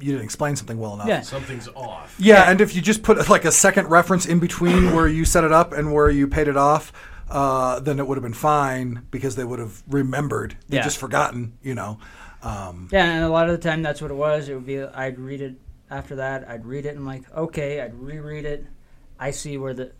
you 0.00 0.12
didn't 0.12 0.24
explain 0.24 0.56
something 0.56 0.78
well 0.78 0.94
enough. 0.94 1.08
Yeah. 1.08 1.20
Something's 1.22 1.68
off. 1.68 2.14
Yeah, 2.18 2.50
and 2.50 2.60
if 2.60 2.74
you 2.74 2.82
just 2.82 3.02
put 3.02 3.28
like 3.30 3.44
a 3.44 3.52
second 3.52 3.88
reference 3.88 4.26
in 4.26 4.40
between 4.40 4.92
where 4.94 5.08
you 5.08 5.24
set 5.24 5.44
it 5.44 5.52
up 5.52 5.72
and 5.72 5.92
where 5.92 6.10
you 6.10 6.26
paid 6.28 6.48
it 6.48 6.56
off, 6.56 6.92
uh, 7.30 7.80
then 7.80 7.98
it 7.98 8.06
would 8.06 8.16
have 8.16 8.22
been 8.22 8.34
fine 8.34 9.06
because 9.10 9.36
they 9.36 9.44
would 9.44 9.58
have 9.58 9.82
remembered. 9.88 10.56
They 10.68 10.76
Yeah. 10.78 10.82
just 10.82 10.98
forgotten, 10.98 11.56
you 11.62 11.74
know. 11.74 11.98
Um, 12.42 12.88
Yeah, 12.92 13.04
and 13.06 13.24
a 13.24 13.28
lot 13.28 13.48
of 13.48 13.52
the 13.60 13.68
time 13.68 13.82
that's 13.82 14.02
what 14.02 14.10
it 14.10 14.14
was. 14.14 14.48
It 14.48 14.54
would 14.54 14.66
be 14.66 14.82
I'd 14.82 15.18
read 15.18 15.40
it 15.40 15.54
after 15.90 16.16
that. 16.16 16.46
I'd 16.48 16.66
read 16.66 16.84
it 16.84 16.90
and 16.90 16.98
I'm 16.98 17.06
like, 17.06 17.22
okay. 17.34 17.80
I'd 17.80 17.94
reread 17.94 18.44
it. 18.44 18.66
I 19.18 19.30
see 19.30 19.56
where 19.58 19.74
the 19.74 19.92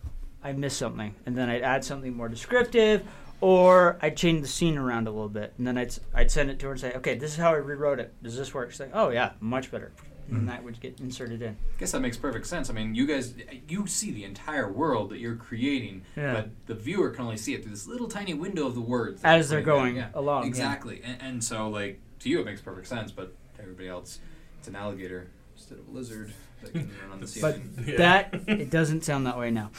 I 0.43 0.53
missed 0.53 0.77
something, 0.77 1.15
and 1.25 1.35
then 1.35 1.49
I'd 1.49 1.61
add 1.63 1.83
something 1.83 2.15
more 2.15 2.29
descriptive, 2.29 3.03
or 3.41 3.97
I'd 4.01 4.15
change 4.15 4.41
the 4.41 4.47
scene 4.47 4.77
around 4.77 5.07
a 5.07 5.11
little 5.11 5.29
bit, 5.29 5.53
and 5.57 5.65
then 5.67 5.77
I'd 5.77 5.87
s- 5.87 5.99
I'd 6.13 6.31
send 6.31 6.49
it 6.49 6.59
to 6.59 6.67
her 6.67 6.71
and 6.73 6.81
say, 6.81 6.93
okay, 6.93 7.15
this 7.15 7.31
is 7.31 7.37
how 7.37 7.53
I 7.53 7.57
rewrote 7.57 7.99
it. 7.99 8.13
Does 8.23 8.37
this 8.37 8.53
work? 8.53 8.71
She's 8.71 8.79
like, 8.79 8.91
oh 8.93 9.09
yeah, 9.09 9.31
much 9.39 9.71
better. 9.71 9.91
And 10.29 10.37
mm-hmm. 10.39 10.47
that 10.47 10.63
would 10.63 10.79
get 10.81 10.99
inserted 10.99 11.41
in. 11.41 11.55
I 11.75 11.79
guess 11.79 11.93
that 11.93 12.01
makes 12.01 12.17
perfect 12.17 12.47
sense. 12.47 12.69
I 12.69 12.73
mean, 12.73 12.93
you 12.93 13.07
guys, 13.07 13.33
you 13.69 13.87
see 13.87 14.11
the 14.11 14.25
entire 14.25 14.69
world 14.69 15.09
that 15.11 15.19
you're 15.19 15.37
creating, 15.37 16.03
Yeah. 16.17 16.33
but 16.33 16.49
the 16.65 16.75
viewer 16.75 17.11
can 17.11 17.23
only 17.23 17.37
see 17.37 17.53
it 17.53 17.61
through 17.63 17.71
this 17.71 17.87
little 17.87 18.09
tiny 18.09 18.33
window 18.33 18.67
of 18.67 18.75
the 18.75 18.81
words 18.81 19.21
As 19.23 19.47
they're 19.47 19.61
going 19.61 19.95
there. 19.95 20.11
along, 20.13 20.43
yeah. 20.43 20.49
Exactly, 20.49 21.01
and, 21.01 21.21
and 21.21 21.43
so 21.43 21.69
like 21.69 22.01
to 22.19 22.29
you 22.29 22.41
it 22.41 22.45
makes 22.45 22.61
perfect 22.61 22.87
sense, 22.87 23.11
but 23.11 23.33
to 23.55 23.61
everybody 23.61 23.87
else, 23.87 24.19
it's 24.59 24.67
an 24.67 24.75
alligator 24.75 25.27
instead 25.55 25.79
of 25.79 25.87
a 25.87 25.91
lizard 25.91 26.33
that 26.61 26.71
can 26.71 26.91
run 27.01 27.11
on 27.11 27.19
the 27.21 27.39
But. 27.41 27.87
Yeah. 27.87 27.97
that 27.97 28.41
it 28.47 28.69
doesn't 28.69 29.03
sound 29.03 29.25
that 29.27 29.37
way 29.37 29.51
now. 29.51 29.71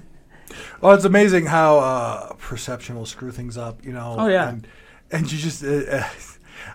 well, 0.80 0.92
it's 0.94 1.04
amazing 1.04 1.46
how 1.46 1.78
uh, 1.78 2.32
perception 2.34 2.96
will 2.96 3.06
screw 3.06 3.30
things 3.30 3.56
up, 3.56 3.84
you 3.84 3.92
know. 3.92 4.16
Oh, 4.18 4.26
yeah. 4.28 4.48
And, 4.48 4.66
and 5.10 5.32
you 5.32 5.38
just, 5.38 5.64
uh, 5.64 5.68
uh, 5.68 6.08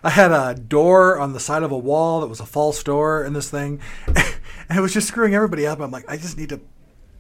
I 0.04 0.10
had 0.10 0.32
a 0.32 0.56
door 0.56 1.20
on 1.20 1.34
the 1.34 1.40
side 1.40 1.64
of 1.64 1.72
a 1.72 1.78
wall 1.78 2.22
that 2.22 2.28
was 2.28 2.40
a 2.40 2.46
false 2.46 2.82
door 2.84 3.24
in 3.24 3.34
this 3.34 3.50
thing, 3.50 3.80
and 4.08 4.78
it 4.78 4.82
was 4.82 4.94
just 4.94 5.08
screwing 5.08 5.36
everybody 5.36 5.66
up. 5.66 5.80
I'm 5.80 5.92
like, 5.92 6.06
I 6.08 6.18
just 6.18 6.38
need 6.38 6.50
to 6.50 6.62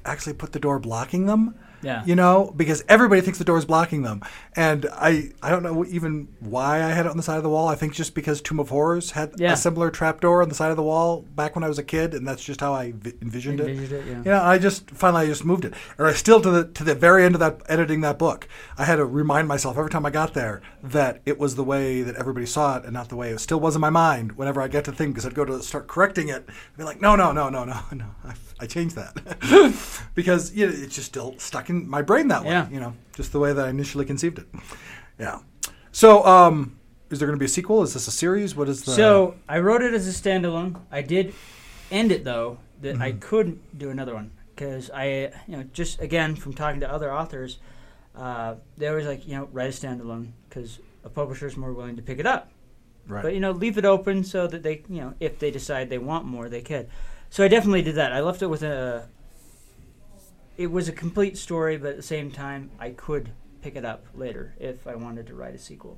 actually 0.06 0.34
put 0.34 0.52
the 0.52 0.60
door 0.60 0.80
blocking 0.80 1.26
them 1.28 1.56
Yeah. 1.84 2.04
You 2.06 2.16
know, 2.16 2.54
because 2.56 2.84
everybody 2.88 3.22
thinks 3.22 3.38
the 3.40 3.46
door 3.46 3.58
is 3.58 3.66
blocking 3.66 4.02
them, 4.04 4.22
and 4.56 4.86
I 4.94 5.32
I 5.42 5.50
don't 5.50 5.64
know 5.64 5.86
even 5.86 6.28
why 6.40 6.78
I 6.84 6.90
had 6.90 7.06
it 7.06 7.10
on 7.10 7.18
the 7.18 7.24
side 7.24 7.38
of 7.38 7.44
the 7.44 7.50
wall. 7.50 7.68
I 7.68 7.76
think 7.76 7.94
just 7.94 8.16
because 8.16 8.42
Tomb 8.42 8.60
of 8.60 8.70
Horrors 8.70 9.12
had 9.12 9.34
Yeah. 9.38 9.54
a 9.54 9.58
similar 9.58 9.90
trapdoor 9.92 10.42
on 10.42 10.50
the 10.50 10.56
side 10.56 10.72
of 10.72 10.78
the 10.78 10.84
wall 10.84 11.22
back 11.36 11.56
when 11.56 11.64
I 11.64 11.68
was 11.68 11.78
a 11.80 11.84
kid, 11.84 12.14
and 12.14 12.28
that's 12.28 12.44
just 12.44 12.62
how 12.62 12.74
I 12.74 12.94
vi- 12.96 13.14
envisioned, 13.22 13.60
Envisioned 13.60 13.92
it, 13.92 14.06
yeah. 14.08 14.18
You 14.18 14.24
know, 14.24 14.42
I 14.44 14.58
just 14.58 14.90
finally 14.92 15.24
I 15.24 15.28
just 15.28 15.44
moved 15.46 15.66
it, 15.66 15.74
or 15.98 16.08
I 16.08 16.14
still 16.14 16.40
to 16.42 16.50
the 16.50 16.64
to 16.66 16.84
the 16.84 16.96
very 16.96 17.26
end 17.26 17.36
of 17.36 17.40
that 17.40 17.62
editing 17.68 18.02
that 18.02 18.18
book, 18.18 18.48
I 18.78 18.86
had 18.86 18.96
to 18.98 19.06
remind 19.06 19.48
myself 19.48 19.78
every 19.78 19.90
time 19.92 20.06
I 20.06 20.10
got 20.10 20.34
there 20.34 20.62
that 20.82 21.22
it 21.26 21.38
was 21.40 21.56
the 21.56 21.64
way 21.64 22.02
that 22.04 22.16
everybody 22.16 22.46
saw 22.46 22.78
it, 22.78 22.84
and 22.86 22.94
not 22.94 23.10
the 23.10 23.16
way 23.16 23.32
it 23.32 23.40
still 23.40 23.60
was 23.60 23.76
in 23.76 23.82
my 23.82 23.90
mind. 23.90 24.34
Whenever 24.34 24.62
I 24.62 24.68
get 24.68 24.86
to 24.86 24.92
think, 24.92 25.14
because 25.14 25.26
I'd 25.26 25.34
go 25.36 25.46
to 25.46 25.62
start 25.62 25.88
correcting 25.88 26.30
it, 26.30 26.46
I'd 26.48 26.78
be 26.78 26.84
like, 26.84 27.02
no, 27.02 27.16
no, 27.16 27.32
no, 27.32 27.50
no, 27.50 27.66
no, 27.66 27.80
no, 27.92 28.06
I, 28.24 28.34
I 28.60 28.66
changed 28.68 28.96
that 28.96 29.14
because 30.16 30.54
you 30.54 30.66
know, 30.68 30.74
it's 30.76 30.96
just 30.96 31.08
still 31.08 31.36
stuck 31.38 31.70
in 31.70 31.73
my 31.74 32.02
brain 32.02 32.28
that 32.30 32.44
way. 32.44 32.52
Yeah. 32.52 32.70
You 32.70 32.80
know, 32.80 32.94
just 33.16 33.32
the 33.32 33.40
way 33.40 33.54
that 33.54 33.66
I 33.66 33.70
initially 33.70 34.06
conceived 34.06 34.40
it. 34.40 34.48
Yeah. 35.20 35.40
So, 35.92 36.26
um, 36.26 36.78
is 37.10 37.20
there 37.20 37.28
going 37.28 37.38
to 37.38 37.40
be 37.40 37.46
a 37.46 37.50
sequel? 37.50 37.84
Is 37.84 37.94
this 37.94 38.08
a 38.08 38.12
series? 38.12 38.56
What 38.56 38.68
is 38.70 38.84
the? 38.84 38.92
So 38.92 39.36
I 39.48 39.60
wrote 39.60 39.82
it 39.84 39.94
as 39.94 40.08
a 40.08 40.12
standalone. 40.12 40.80
I 40.92 41.02
did 41.02 41.34
end 41.92 42.12
it 42.12 42.24
though 42.24 42.58
that 42.82 42.98
I 43.00 43.12
Mm-hmm. 43.12 43.20
could 43.20 43.60
do 43.78 43.90
another 43.90 44.14
one 44.16 44.32
because 44.56 44.90
I, 44.92 45.32
you 45.48 45.58
know, 45.58 45.64
just 45.74 46.02
again 46.02 46.36
from 46.36 46.54
talking 46.54 46.80
to 46.82 46.92
other 46.92 47.14
authors, 47.14 47.60
uh, 48.16 48.56
they 48.78 48.88
always 48.88 49.06
like 49.06 49.28
you 49.28 49.36
know 49.36 49.48
write 49.52 49.68
a 49.70 49.72
standalone 49.88 50.32
because 50.50 50.80
a 51.04 51.10
publisher 51.10 51.46
is 51.48 51.56
more 51.58 51.74
willing 51.74 51.96
to 51.98 52.02
pick 52.02 52.18
it 52.20 52.26
up. 52.26 52.52
right. 53.08 53.22
But 53.22 53.34
you 53.36 53.40
know, 53.40 53.52
leave 53.52 53.78
it 53.78 53.86
open 53.86 54.24
so 54.24 54.48
that 54.48 54.64
they, 54.64 54.82
you 54.90 55.02
know, 55.02 55.14
if 55.20 55.38
they 55.38 55.52
decide 55.52 55.90
they 55.90 55.98
want 56.00 56.26
more, 56.26 56.50
they 56.50 56.62
could. 56.62 56.90
So 57.30 57.44
I 57.44 57.48
definitely 57.48 57.82
did 57.84 57.96
that. 57.96 58.12
I 58.14 58.22
left 58.22 58.42
it 58.42 58.48
with 58.48 58.64
a. 58.64 59.08
It 60.58 60.72
was 60.72 60.88
a 60.88 60.92
complete 60.92 61.38
story, 61.38 61.78
but 61.78 61.92
at 61.92 61.98
the 61.98 62.04
same 62.04 62.32
time, 62.32 62.70
I 62.80 62.92
could 62.92 63.32
pick 63.62 63.76
it 63.76 63.86
up 63.86 64.06
later 64.16 64.54
if 64.60 64.86
I 64.88 64.96
wanted 64.96 65.28
to 65.28 65.36
write 65.36 65.56
a 65.56 65.60
sequel. 65.60 65.98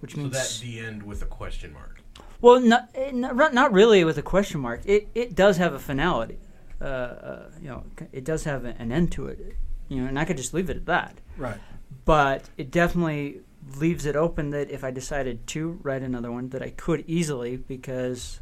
Which 0.00 0.14
So 0.14 0.20
means 0.20 0.32
that's 0.32 0.60
the 0.60 0.80
end 0.80 1.02
with 1.02 1.20
a 1.22 1.26
question 1.26 1.72
mark. 1.74 2.00
well, 2.40 2.58
not, 2.58 2.88
eh, 2.94 3.10
not 3.12 3.52
not 3.52 3.72
really 3.72 4.02
with 4.04 4.16
a 4.16 4.22
question 4.22 4.60
mark. 4.60 4.80
It 4.86 5.08
it 5.14 5.34
does 5.34 5.58
have 5.58 5.74
a 5.74 5.78
finality. 5.78 6.38
Uh, 6.80 6.84
uh, 6.84 7.50
you 7.60 7.68
know, 7.68 7.84
it 8.12 8.24
does 8.24 8.44
have 8.44 8.64
an 8.64 8.90
end 8.90 9.12
to 9.12 9.26
it. 9.26 9.56
You 9.88 10.00
know, 10.02 10.08
and 10.08 10.18
I 10.18 10.24
could 10.24 10.38
just 10.38 10.54
leave 10.54 10.70
it 10.70 10.76
at 10.78 10.86
that. 10.86 11.18
right. 11.36 11.58
But 12.06 12.48
it 12.56 12.70
definitely 12.70 13.42
leaves 13.76 14.06
it 14.06 14.16
open 14.16 14.50
that 14.50 14.70
if 14.70 14.82
I 14.84 14.90
decided 14.90 15.46
to 15.48 15.78
write 15.82 16.02
another 16.02 16.32
one, 16.32 16.48
that 16.50 16.62
I 16.62 16.70
could 16.70 17.04
easily 17.06 17.56
because 17.58 18.40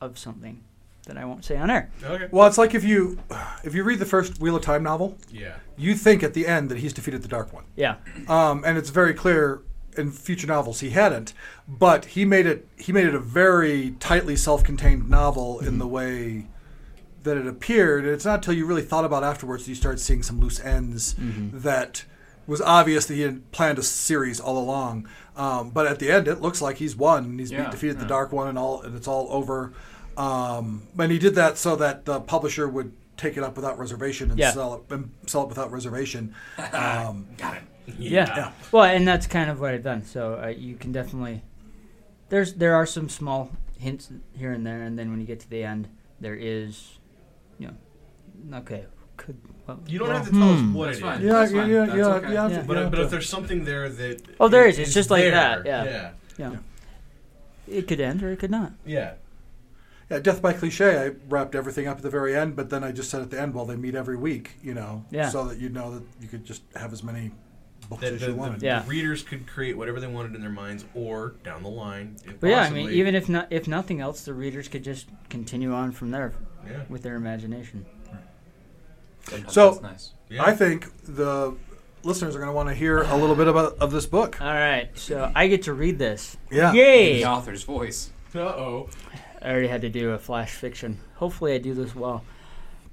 of 0.00 0.16
something 0.18 0.62
that 1.06 1.16
I 1.18 1.24
won't 1.24 1.44
say 1.44 1.56
on 1.56 1.70
air. 1.70 1.90
Okay. 2.04 2.28
Well, 2.30 2.46
it's 2.46 2.58
like 2.58 2.74
if 2.74 2.84
you 2.84 3.18
if 3.64 3.74
you 3.74 3.82
read 3.84 3.98
the 3.98 4.06
first 4.06 4.40
Wheel 4.40 4.56
of 4.56 4.62
Time 4.62 4.82
novel, 4.82 5.18
Yeah. 5.30 5.54
you 5.76 5.94
think 5.94 6.22
at 6.22 6.34
the 6.34 6.46
end 6.46 6.70
that 6.70 6.78
he's 6.78 6.92
defeated 6.92 7.22
the 7.22 7.28
Dark 7.28 7.52
One. 7.52 7.64
Yeah, 7.76 7.96
um, 8.28 8.62
and 8.64 8.78
it's 8.78 8.90
very 8.90 9.14
clear 9.14 9.62
in 9.96 10.10
future 10.10 10.46
novels 10.46 10.80
he 10.80 10.90
hadn't, 10.90 11.34
but 11.68 12.06
he 12.06 12.24
made 12.24 12.46
it 12.46 12.66
he 12.76 12.92
made 12.92 13.06
it 13.06 13.14
a 13.14 13.20
very 13.20 13.90
tightly 14.00 14.36
self-contained 14.36 15.08
novel 15.10 15.60
in 15.60 15.78
the 15.78 15.86
way 15.86 16.46
that 17.24 17.36
it 17.36 17.46
appeared. 17.46 18.04
And 18.04 18.12
it's 18.14 18.24
not 18.24 18.36
until 18.36 18.54
you 18.54 18.64
really 18.66 18.82
thought 18.82 19.04
about 19.04 19.22
it 19.22 19.26
afterwards 19.26 19.64
that 19.64 19.70
you 19.70 19.74
start 19.76 20.00
seeing 20.00 20.22
some 20.22 20.40
loose 20.40 20.58
ends 20.60 21.14
that 21.18 22.04
was 22.46 22.60
obvious 22.60 23.06
that 23.06 23.14
he 23.14 23.20
had 23.20 23.48
planned 23.52 23.78
a 23.78 23.82
series 23.82 24.40
all 24.40 24.58
along. 24.58 25.06
Um, 25.36 25.70
but 25.70 25.86
at 25.86 26.00
the 26.00 26.10
end, 26.10 26.26
it 26.26 26.40
looks 26.40 26.60
like 26.60 26.78
he's 26.78 26.96
won. 26.96 27.24
and 27.24 27.38
He's 27.40 27.52
Yeah, 27.52 27.70
defeated 27.70 28.00
the. 28.00 28.06
Dark 28.06 28.32
One, 28.32 28.48
and 28.48 28.58
all, 28.58 28.82
and 28.82 28.96
it's 28.96 29.06
all 29.06 29.28
over. 29.30 29.72
Um, 30.16 30.86
and 30.98 31.10
he 31.12 31.18
did 31.18 31.34
that 31.36 31.58
so 31.58 31.76
that 31.76 32.04
the 32.04 32.20
publisher 32.20 32.68
would 32.68 32.92
take 33.16 33.36
it 33.36 33.42
up 33.42 33.56
without 33.56 33.78
reservation 33.78 34.30
and 34.30 34.38
Yeah. 34.38 34.50
sell 34.52 34.74
it 34.74 34.92
and 34.94 35.10
sell 35.26 35.42
it 35.44 35.48
without 35.48 35.70
reservation. 35.70 36.34
Um, 36.72 37.26
Got 37.36 37.56
it. 37.56 37.62
yeah. 37.98 38.52
Well, 38.70 38.84
and 38.84 39.06
that's 39.06 39.26
kind 39.26 39.50
of 39.50 39.60
what 39.60 39.72
I've 39.74 39.82
done. 39.84 40.04
So 40.04 40.40
uh, 40.42 40.48
you 40.48 40.76
can 40.76 40.92
definitely 40.92 41.42
there's 42.28 42.54
there 42.54 42.74
are 42.74 42.86
some 42.86 43.08
small 43.08 43.50
hints 43.78 44.10
here 44.36 44.52
and 44.52 44.66
there, 44.66 44.82
and 44.82 44.98
then 44.98 45.10
when 45.10 45.20
you 45.20 45.26
get 45.26 45.40
to 45.40 45.50
the 45.50 45.64
end, 45.64 45.88
there 46.20 46.34
is, 46.36 46.98
you 47.58 47.66
know, 47.68 48.58
okay, 48.58 48.86
could 49.16 49.36
well, 49.66 49.80
You 49.86 49.98
don't 49.98 50.08
well, 50.08 50.16
have 50.18 50.26
to 50.26 50.32
tell 50.32 50.54
hmm. 50.56 50.70
us 50.70 50.74
what 50.76 50.86
That's 50.86 50.98
it 50.98 51.02
fine. 51.02 51.18
is. 51.20 51.24
Yeah, 51.24 51.32
That's 51.32 51.52
yeah, 51.52 51.60
fine. 51.60 51.70
yeah, 51.70 51.84
That's 51.86 51.96
yeah, 51.98 52.06
okay. 52.06 52.32
yeah. 52.32 52.48
Yeah. 52.48 52.62
But, 52.66 52.76
yeah. 52.76 52.88
but 52.88 52.98
if 53.00 53.10
there's 53.10 53.28
something 53.28 53.64
there 53.64 53.88
that 53.88 54.22
Oh, 54.40 54.48
there 54.48 54.64
i- 54.64 54.68
It's 54.68 54.94
just 54.94 55.10
like 55.10 55.22
there, 55.22 55.30
that, 55.32 55.66
yeah. 55.66 55.84
yeah, 55.84 56.10
Yeah. 56.38 56.56
It 57.68 57.86
could 57.88 58.00
end 58.00 58.22
or 58.22 58.30
it 58.32 58.38
could 58.38 58.50
not. 58.50 58.72
yeah. 58.84 59.14
Yeah, 60.12 60.18
Death 60.18 60.42
by 60.42 60.52
Cliche, 60.52 60.98
I 61.06 61.12
wrapped 61.30 61.54
everything 61.54 61.86
up 61.88 61.96
at 61.96 62.02
the 62.02 62.10
very 62.10 62.36
end, 62.36 62.54
but 62.54 62.68
then 62.68 62.84
I 62.84 62.92
just 62.92 63.08
said 63.10 63.22
at 63.22 63.30
the 63.30 63.40
end, 63.40 63.54
well, 63.54 63.64
they 63.64 63.76
meet 63.76 63.94
every 63.94 64.16
week, 64.18 64.56
you 64.62 64.74
know, 64.74 65.06
Yeah. 65.10 65.30
so 65.30 65.46
that 65.48 65.58
you 65.58 65.70
know 65.70 65.94
that 65.94 66.02
you 66.20 66.28
could 66.28 66.44
just 66.44 66.62
have 66.76 66.92
as 66.92 67.02
many 67.02 67.30
books 67.88 68.02
That 68.02 68.12
as 68.12 68.20
the, 68.20 68.26
you 68.26 68.32
the- 68.32 68.38
wanted. 68.38 68.60
the 68.60 68.66
Yeah. 68.66 68.84
readers 68.86 69.22
could 69.22 69.46
create 69.46 69.74
whatever 69.74 70.00
they 70.00 70.06
wanted 70.06 70.34
in 70.34 70.42
their 70.42 70.50
minds, 70.50 70.84
or 70.94 71.36
down 71.44 71.62
the 71.62 71.70
line, 71.70 72.16
if 72.26 72.38
But 72.40 72.50
yeah, 72.50 72.60
I 72.60 72.68
mean, 72.68 72.90
even 72.90 73.14
if 73.14 73.30
not, 73.30 73.46
if 73.50 73.66
nothing 73.66 74.00
else, 74.02 74.22
the 74.24 74.34
readers 74.34 74.68
could 74.68 74.84
just 74.84 75.08
continue 75.30 75.72
on 75.72 75.92
from 75.92 76.10
there 76.10 76.34
yeah, 76.70 76.82
with 76.90 77.02
their 77.02 77.14
imagination. 77.16 77.86
Sometimes 79.26 79.52
So- 79.54 79.70
that's 79.70 79.82
nice. 79.82 80.10
yeah. 80.28 80.44
I 80.44 80.54
think 80.54 80.88
the 81.06 81.54
listeners 82.02 82.34
are 82.36 82.38
going 82.38 82.50
to 82.50 82.54
want 82.54 82.68
to 82.68 82.74
hear 82.74 82.98
a 82.98 83.16
little 83.16 83.36
bit 83.36 83.48
about 83.48 83.78
of 83.78 83.92
this 83.92 84.04
book. 84.04 84.36
All 84.42 84.46
right, 84.52 84.90
so 84.94 85.32
I 85.34 85.46
get 85.46 85.62
to 85.62 85.72
read 85.72 85.98
this. 85.98 86.36
Yeah. 86.50 86.68
In 86.70 86.76
Yay! 86.76 87.12
the 87.22 87.24
author's 87.26 87.62
voice. 87.62 88.10
Uh 88.34 88.40
oh. 88.40 88.88
I 89.42 89.50
already 89.50 89.68
had 89.68 89.82
to 89.82 89.88
do 89.88 90.10
a 90.10 90.18
flash 90.18 90.52
fiction. 90.52 91.00
Hopefully, 91.16 91.54
I 91.54 91.58
do 91.58 91.74
this 91.74 91.94
well. 91.94 92.24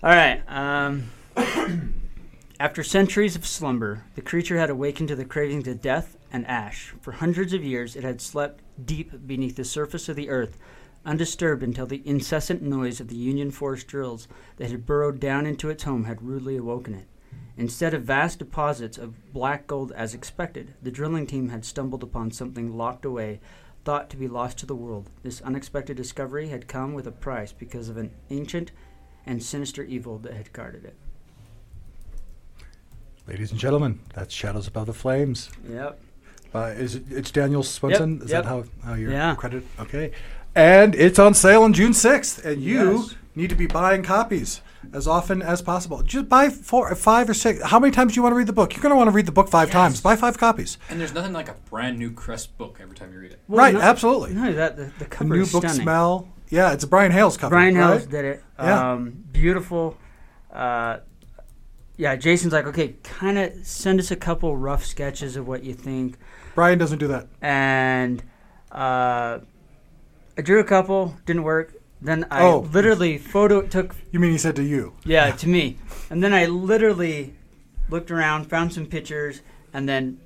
All 0.02 0.10
right. 0.10 0.42
Um, 0.48 1.12
after 2.60 2.84
centuries 2.84 3.36
of 3.36 3.46
slumber, 3.46 4.06
the 4.16 4.22
creature 4.22 4.58
had 4.58 4.70
awakened 4.70 5.10
to 5.10 5.16
the 5.16 5.26
cravings 5.26 5.68
of 5.68 5.82
death 5.82 6.18
and 6.32 6.48
ash. 6.48 6.94
For 7.02 7.14
hundreds 7.14 7.54
of 7.54 7.64
years, 7.64 7.96
it 7.96 8.04
had 8.04 8.20
slept 8.20 8.62
deep 8.84 9.28
beneath 9.28 9.58
the 9.58 9.64
surface 9.64 10.10
of 10.10 10.16
the 10.16 10.30
earth, 10.30 10.58
undisturbed 11.06 11.64
until 11.64 11.86
the 11.86 12.02
incessant 12.06 12.62
noise 12.62 13.00
of 13.00 13.10
the 13.10 13.16
Union 13.16 13.52
Force 13.52 13.84
drills 13.84 14.28
that 14.58 14.72
had 14.72 14.86
burrowed 14.86 15.20
down 15.20 15.46
into 15.46 15.70
its 15.70 15.84
home 15.84 16.06
had 16.06 16.22
rudely 16.22 16.58
awoken 16.58 16.96
it. 16.96 17.08
Instead 17.58 17.94
of 17.94 18.04
vast 18.04 18.40
deposits 18.40 18.98
of 18.98 19.34
black 19.34 19.68
gold 19.68 19.92
as 19.92 20.14
expected, 20.14 20.74
the 20.82 20.92
drilling 20.92 21.28
team 21.28 21.50
had 21.50 21.66
stumbled 21.66 22.04
upon 22.04 22.32
something 22.32 22.76
locked 22.76 23.06
away 23.06 23.40
thought 23.86 24.10
to 24.10 24.18
be 24.18 24.28
lost 24.28 24.58
to 24.60 24.66
the 24.66 24.76
world. 24.76 25.10
This 25.24 25.42
unexpected 25.42 25.98
discovery 25.98 26.50
had 26.50 26.68
come 26.68 26.94
with 26.94 27.08
a 27.08 27.12
price 27.12 27.52
because 27.52 27.90
of 27.90 27.98
an 27.98 28.12
ancient 28.30 28.72
and 29.26 29.42
sinister 29.42 29.84
evil 29.84 30.18
that 30.20 30.34
had 30.34 30.54
guarded 30.54 30.86
it. 30.86 30.96
Ladies 33.28 33.52
and 33.52 33.60
gentlemen, 33.60 34.00
that's 34.14 34.34
Shadows 34.34 34.68
Above 34.68 34.88
the 34.88 34.94
Flames. 34.94 35.50
Yep. 35.70 36.02
Uh, 36.54 36.74
is 36.76 36.96
it, 36.96 37.04
it's 37.12 37.30
Daniel 37.30 37.62
Swenson? 37.62 38.22
Is 38.24 38.32
yep. 38.32 38.44
that 38.44 38.50
how, 38.50 38.64
how 38.84 38.96
you're 38.96 39.12
Yeah. 39.12 39.36
credited? 39.36 39.68
Okay. 39.80 40.12
And 40.56 40.96
it's 40.96 41.20
on 41.20 41.36
sale 41.36 41.62
on 41.62 41.74
June 41.74 41.94
6th, 41.94 42.44
and 42.44 42.62
you 42.62 42.94
Yes. 43.02 43.16
need 43.36 43.50
to 43.52 43.56
be 43.56 43.68
buying 43.68 44.02
copies 44.02 44.62
as 44.94 45.08
often 45.08 45.42
as 45.42 45.62
possible. 45.62 46.02
Just 46.04 46.30
buy 46.30 46.50
four, 46.50 46.94
five 46.96 47.30
or 47.30 47.34
six. 47.34 47.62
How 47.64 47.80
many 47.80 47.92
times 47.92 48.14
do 48.14 48.18
you 48.18 48.24
want 48.24 48.34
to 48.34 48.38
read 48.38 48.48
the 48.48 48.54
book? 48.54 48.74
You're 48.74 48.82
going 48.82 48.92
to 48.92 48.96
want 48.96 49.08
to 49.10 49.12
read 49.12 49.26
the 49.26 49.32
book 49.32 49.50
five 49.50 49.70
times. 49.72 50.02
Buy 50.02 50.16
five 50.16 50.38
copies. 50.38 50.78
And 50.90 51.00
there's 51.00 51.14
nothing 51.14 51.34
like 51.34 51.50
a 51.50 51.56
brand 51.70 52.00
new 52.00 52.12
crisp 52.12 52.58
book 52.58 52.80
every 52.82 52.96
time 52.96 53.12
you 53.14 53.20
read 53.20 53.32
it. 53.32 53.40
right, 53.48 53.74
not- 53.74 53.84
absolutely. 53.84 54.34
Not 54.34 54.42
only 54.42 54.54
that, 54.54 54.78
the, 54.78 54.84
the 54.84 54.90
cover 54.92 55.00
The 55.00 55.06
cover 55.06 55.36
new 55.36 55.42
is 55.42 55.52
book 55.52 55.64
stunning. 55.64 55.82
smell. 55.82 56.28
Yeah, 56.50 56.72
it's 56.74 56.84
a 56.84 56.88
Brian 56.88 57.12
Hales 57.12 57.38
cover. 57.38 57.52
Brian 57.56 57.76
right? 57.78 57.88
Hales 57.90 58.06
did 58.08 58.26
it. 58.26 58.44
Yeah. 58.58 58.92
Um, 58.94 59.24
beautiful. 59.32 59.98
Uh, 60.52 60.98
yeah, 61.98 62.16
Jason's 62.16 62.54
like, 62.54 62.66
okay, 62.66 62.96
kind 63.04 63.38
of 63.38 63.54
send 63.66 64.00
us 64.00 64.10
a 64.10 64.16
couple 64.16 64.56
rough 64.58 64.86
sketches 64.86 65.36
of 65.36 65.48
what 65.48 65.64
you 65.64 65.74
think. 65.74 66.18
Brian 66.56 66.78
doesn't 66.80 66.98
do 67.00 67.08
that. 67.10 67.28
and 67.42 68.24
uh, 68.72 69.40
I 70.38 70.42
drew 70.42 70.60
a 70.60 70.64
couple, 70.64 71.16
didn't 71.26 71.44
work. 71.44 71.74
Then 72.02 72.26
I 72.32 72.44
Oh. 72.44 72.60
literally 72.72 73.18
photo 73.18 73.62
took 73.62 73.96
You 74.12 74.20
mean 74.20 74.32
he 74.32 74.38
said 74.38 74.56
to 74.56 74.64
you? 74.64 74.94
yeah 75.04 75.32
to 75.32 75.48
me, 75.48 75.78
and 76.10 76.24
then 76.24 76.34
I 76.34 76.46
literally 76.46 77.34
looked 77.90 78.10
around, 78.12 78.46
found 78.50 78.72
some 78.74 78.86
pictures, 78.86 79.42
and 79.74 79.88
then 79.90 80.20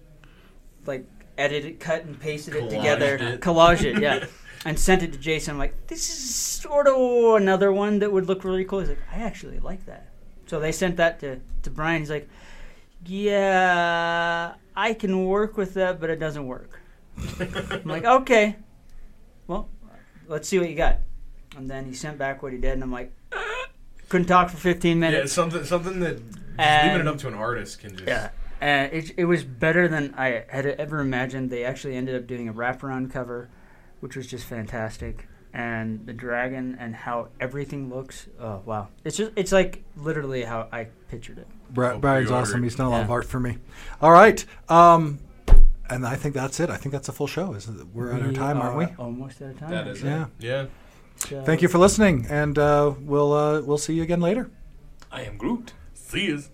like 0.86 1.06
edited, 1.38 1.80
cut 1.80 2.06
and 2.06 2.20
pasted 2.20 2.56
it 2.56 2.64
Collaged 2.66 2.70
together, 2.70 3.16
it. 3.16 3.42
collaged 3.42 3.84
it, 3.86 4.00
yeah, 4.02 4.26
and 4.66 4.78
sent 4.78 5.02
it 5.02 5.12
to 5.14 5.18
Jason. 5.18 5.54
I'm 5.54 5.58
like, 5.60 5.88
this 5.88 6.10
is 6.10 6.36
sort 6.36 6.88
of 6.88 7.42
another 7.42 7.72
one 7.72 8.00
that 8.00 8.12
would 8.12 8.28
look 8.28 8.44
really 8.44 8.66
cool. 8.66 8.80
He's 8.82 8.90
like, 8.90 9.02
I 9.12 9.18
actually 9.20 9.60
like 9.60 9.86
that. 9.88 10.10
So 10.46 10.60
they 10.60 10.72
sent 10.72 10.98
that 10.98 11.20
to 11.22 11.40
to 11.64 11.70
Brian. 11.72 12.02
He's 12.02 12.10
like, 12.12 12.30
yeah, 13.06 14.54
I 14.76 14.94
can 14.94 15.26
work 15.26 15.58
with 15.58 15.74
that, 15.76 16.00
but 16.00 16.10
it 16.10 16.20
doesn't 16.20 16.46
work. 16.46 16.80
I'm 17.40 17.82
like, 17.86 18.06
okay, 18.06 18.58
well, 19.48 19.70
let's 20.28 20.48
see 20.48 20.60
what 20.60 20.70
you 20.70 20.76
got. 20.76 20.98
And 21.58 21.70
then 21.70 21.86
he 21.86 21.94
sent 21.94 22.18
back 22.18 22.42
what 22.44 22.52
he 22.52 22.58
did, 22.58 22.74
and 22.74 22.84
I'm 22.84 22.92
like, 22.92 23.12
couldn't 24.10 24.28
talk 24.28 24.50
for 24.50 24.58
15 24.58 25.00
minutes. 25.00 25.14
Yeah, 25.14 25.18
minutes. 25.20 25.34
something 25.34 25.64
something 25.66 26.00
that 26.02 26.18
just 26.18 26.40
And- 26.60 26.92
leaving 26.94 27.08
it 27.08 27.10
up 27.10 27.18
to 27.20 27.28
an 27.28 27.34
artist 27.34 27.80
can 27.80 27.92
just 27.96 28.08
Yeah, 28.08 28.30
and 28.62 28.92
it, 28.94 29.12
it 29.18 29.26
was 29.26 29.44
better 29.44 29.88
than 29.88 30.14
I 30.18 30.46
had 30.50 30.66
ever 30.66 31.00
imagined. 31.00 31.50
They 31.50 31.64
actually 31.66 31.96
ended 31.96 32.16
up 32.16 32.28
doing 32.28 32.48
a 32.48 32.54
wraparound 32.54 33.12
cover, 33.12 33.50
which 34.02 34.16
was 34.16 34.28
just 34.28 34.46
fantastic. 34.46 35.28
and 35.56 36.08
the 36.08 36.14
dragon 36.14 36.76
and 36.80 36.96
how 36.96 37.28
everything 37.40 37.88
looks. 37.88 38.28
Oh 38.40 38.62
wow! 38.66 38.88
It's 39.04 39.18
just 39.18 39.32
it's 39.36 39.52
like 39.52 39.84
literally 39.96 40.44
how 40.44 40.68
I 40.72 40.88
pictured 41.10 41.38
it. 41.38 41.48
Bra- 41.70 41.94
Oh, 41.94 42.00
Brian's 42.00 42.32
awesome. 42.32 42.64
He's 42.64 42.76
done 42.76 42.88
a 42.88 42.90
lot 42.90 43.04
of 43.04 43.12
art 43.12 43.26
for 43.26 43.40
me. 43.40 43.58
All 44.02 44.12
right. 44.12 44.44
Um, 44.70 45.20
and 45.92 46.08
I 46.08 46.16
think 46.16 46.34
that's 46.34 46.60
it. 46.60 46.70
I 46.72 46.78
think 46.78 46.92
that's 46.94 47.08
a 47.10 47.12
full 47.12 47.28
show. 47.28 47.54
Is 47.54 47.68
it- 47.68 47.88
we're 47.94 48.12
at 48.14 48.22
our 48.24 48.30
We 48.30 48.34
time, 48.34 48.58
aren't 48.60 48.78
we? 48.78 48.86
Almost 48.98 49.42
out 49.44 49.50
of 49.52 49.60
time. 49.60 49.70
That 49.70 49.88
is 49.88 49.98
actually. 50.04 50.10
Yeah. 50.10 50.26
Yeah. 50.40 50.66
So- 51.30 51.44
Thank 51.44 51.62
you 51.62 51.68
for 51.68 51.78
listening, 51.78 52.26
and 52.30 52.58
uh, 52.58 52.94
we'll 53.02 53.34
uh, 53.34 53.62
we'll 53.62 53.78
see 53.78 53.94
you 53.94 54.04
again 54.04 54.20
later. 54.22 54.50
I 55.12 55.22
am 55.24 55.38
Groot. 55.38 55.74
See 55.94 56.26
yous. 56.28 56.50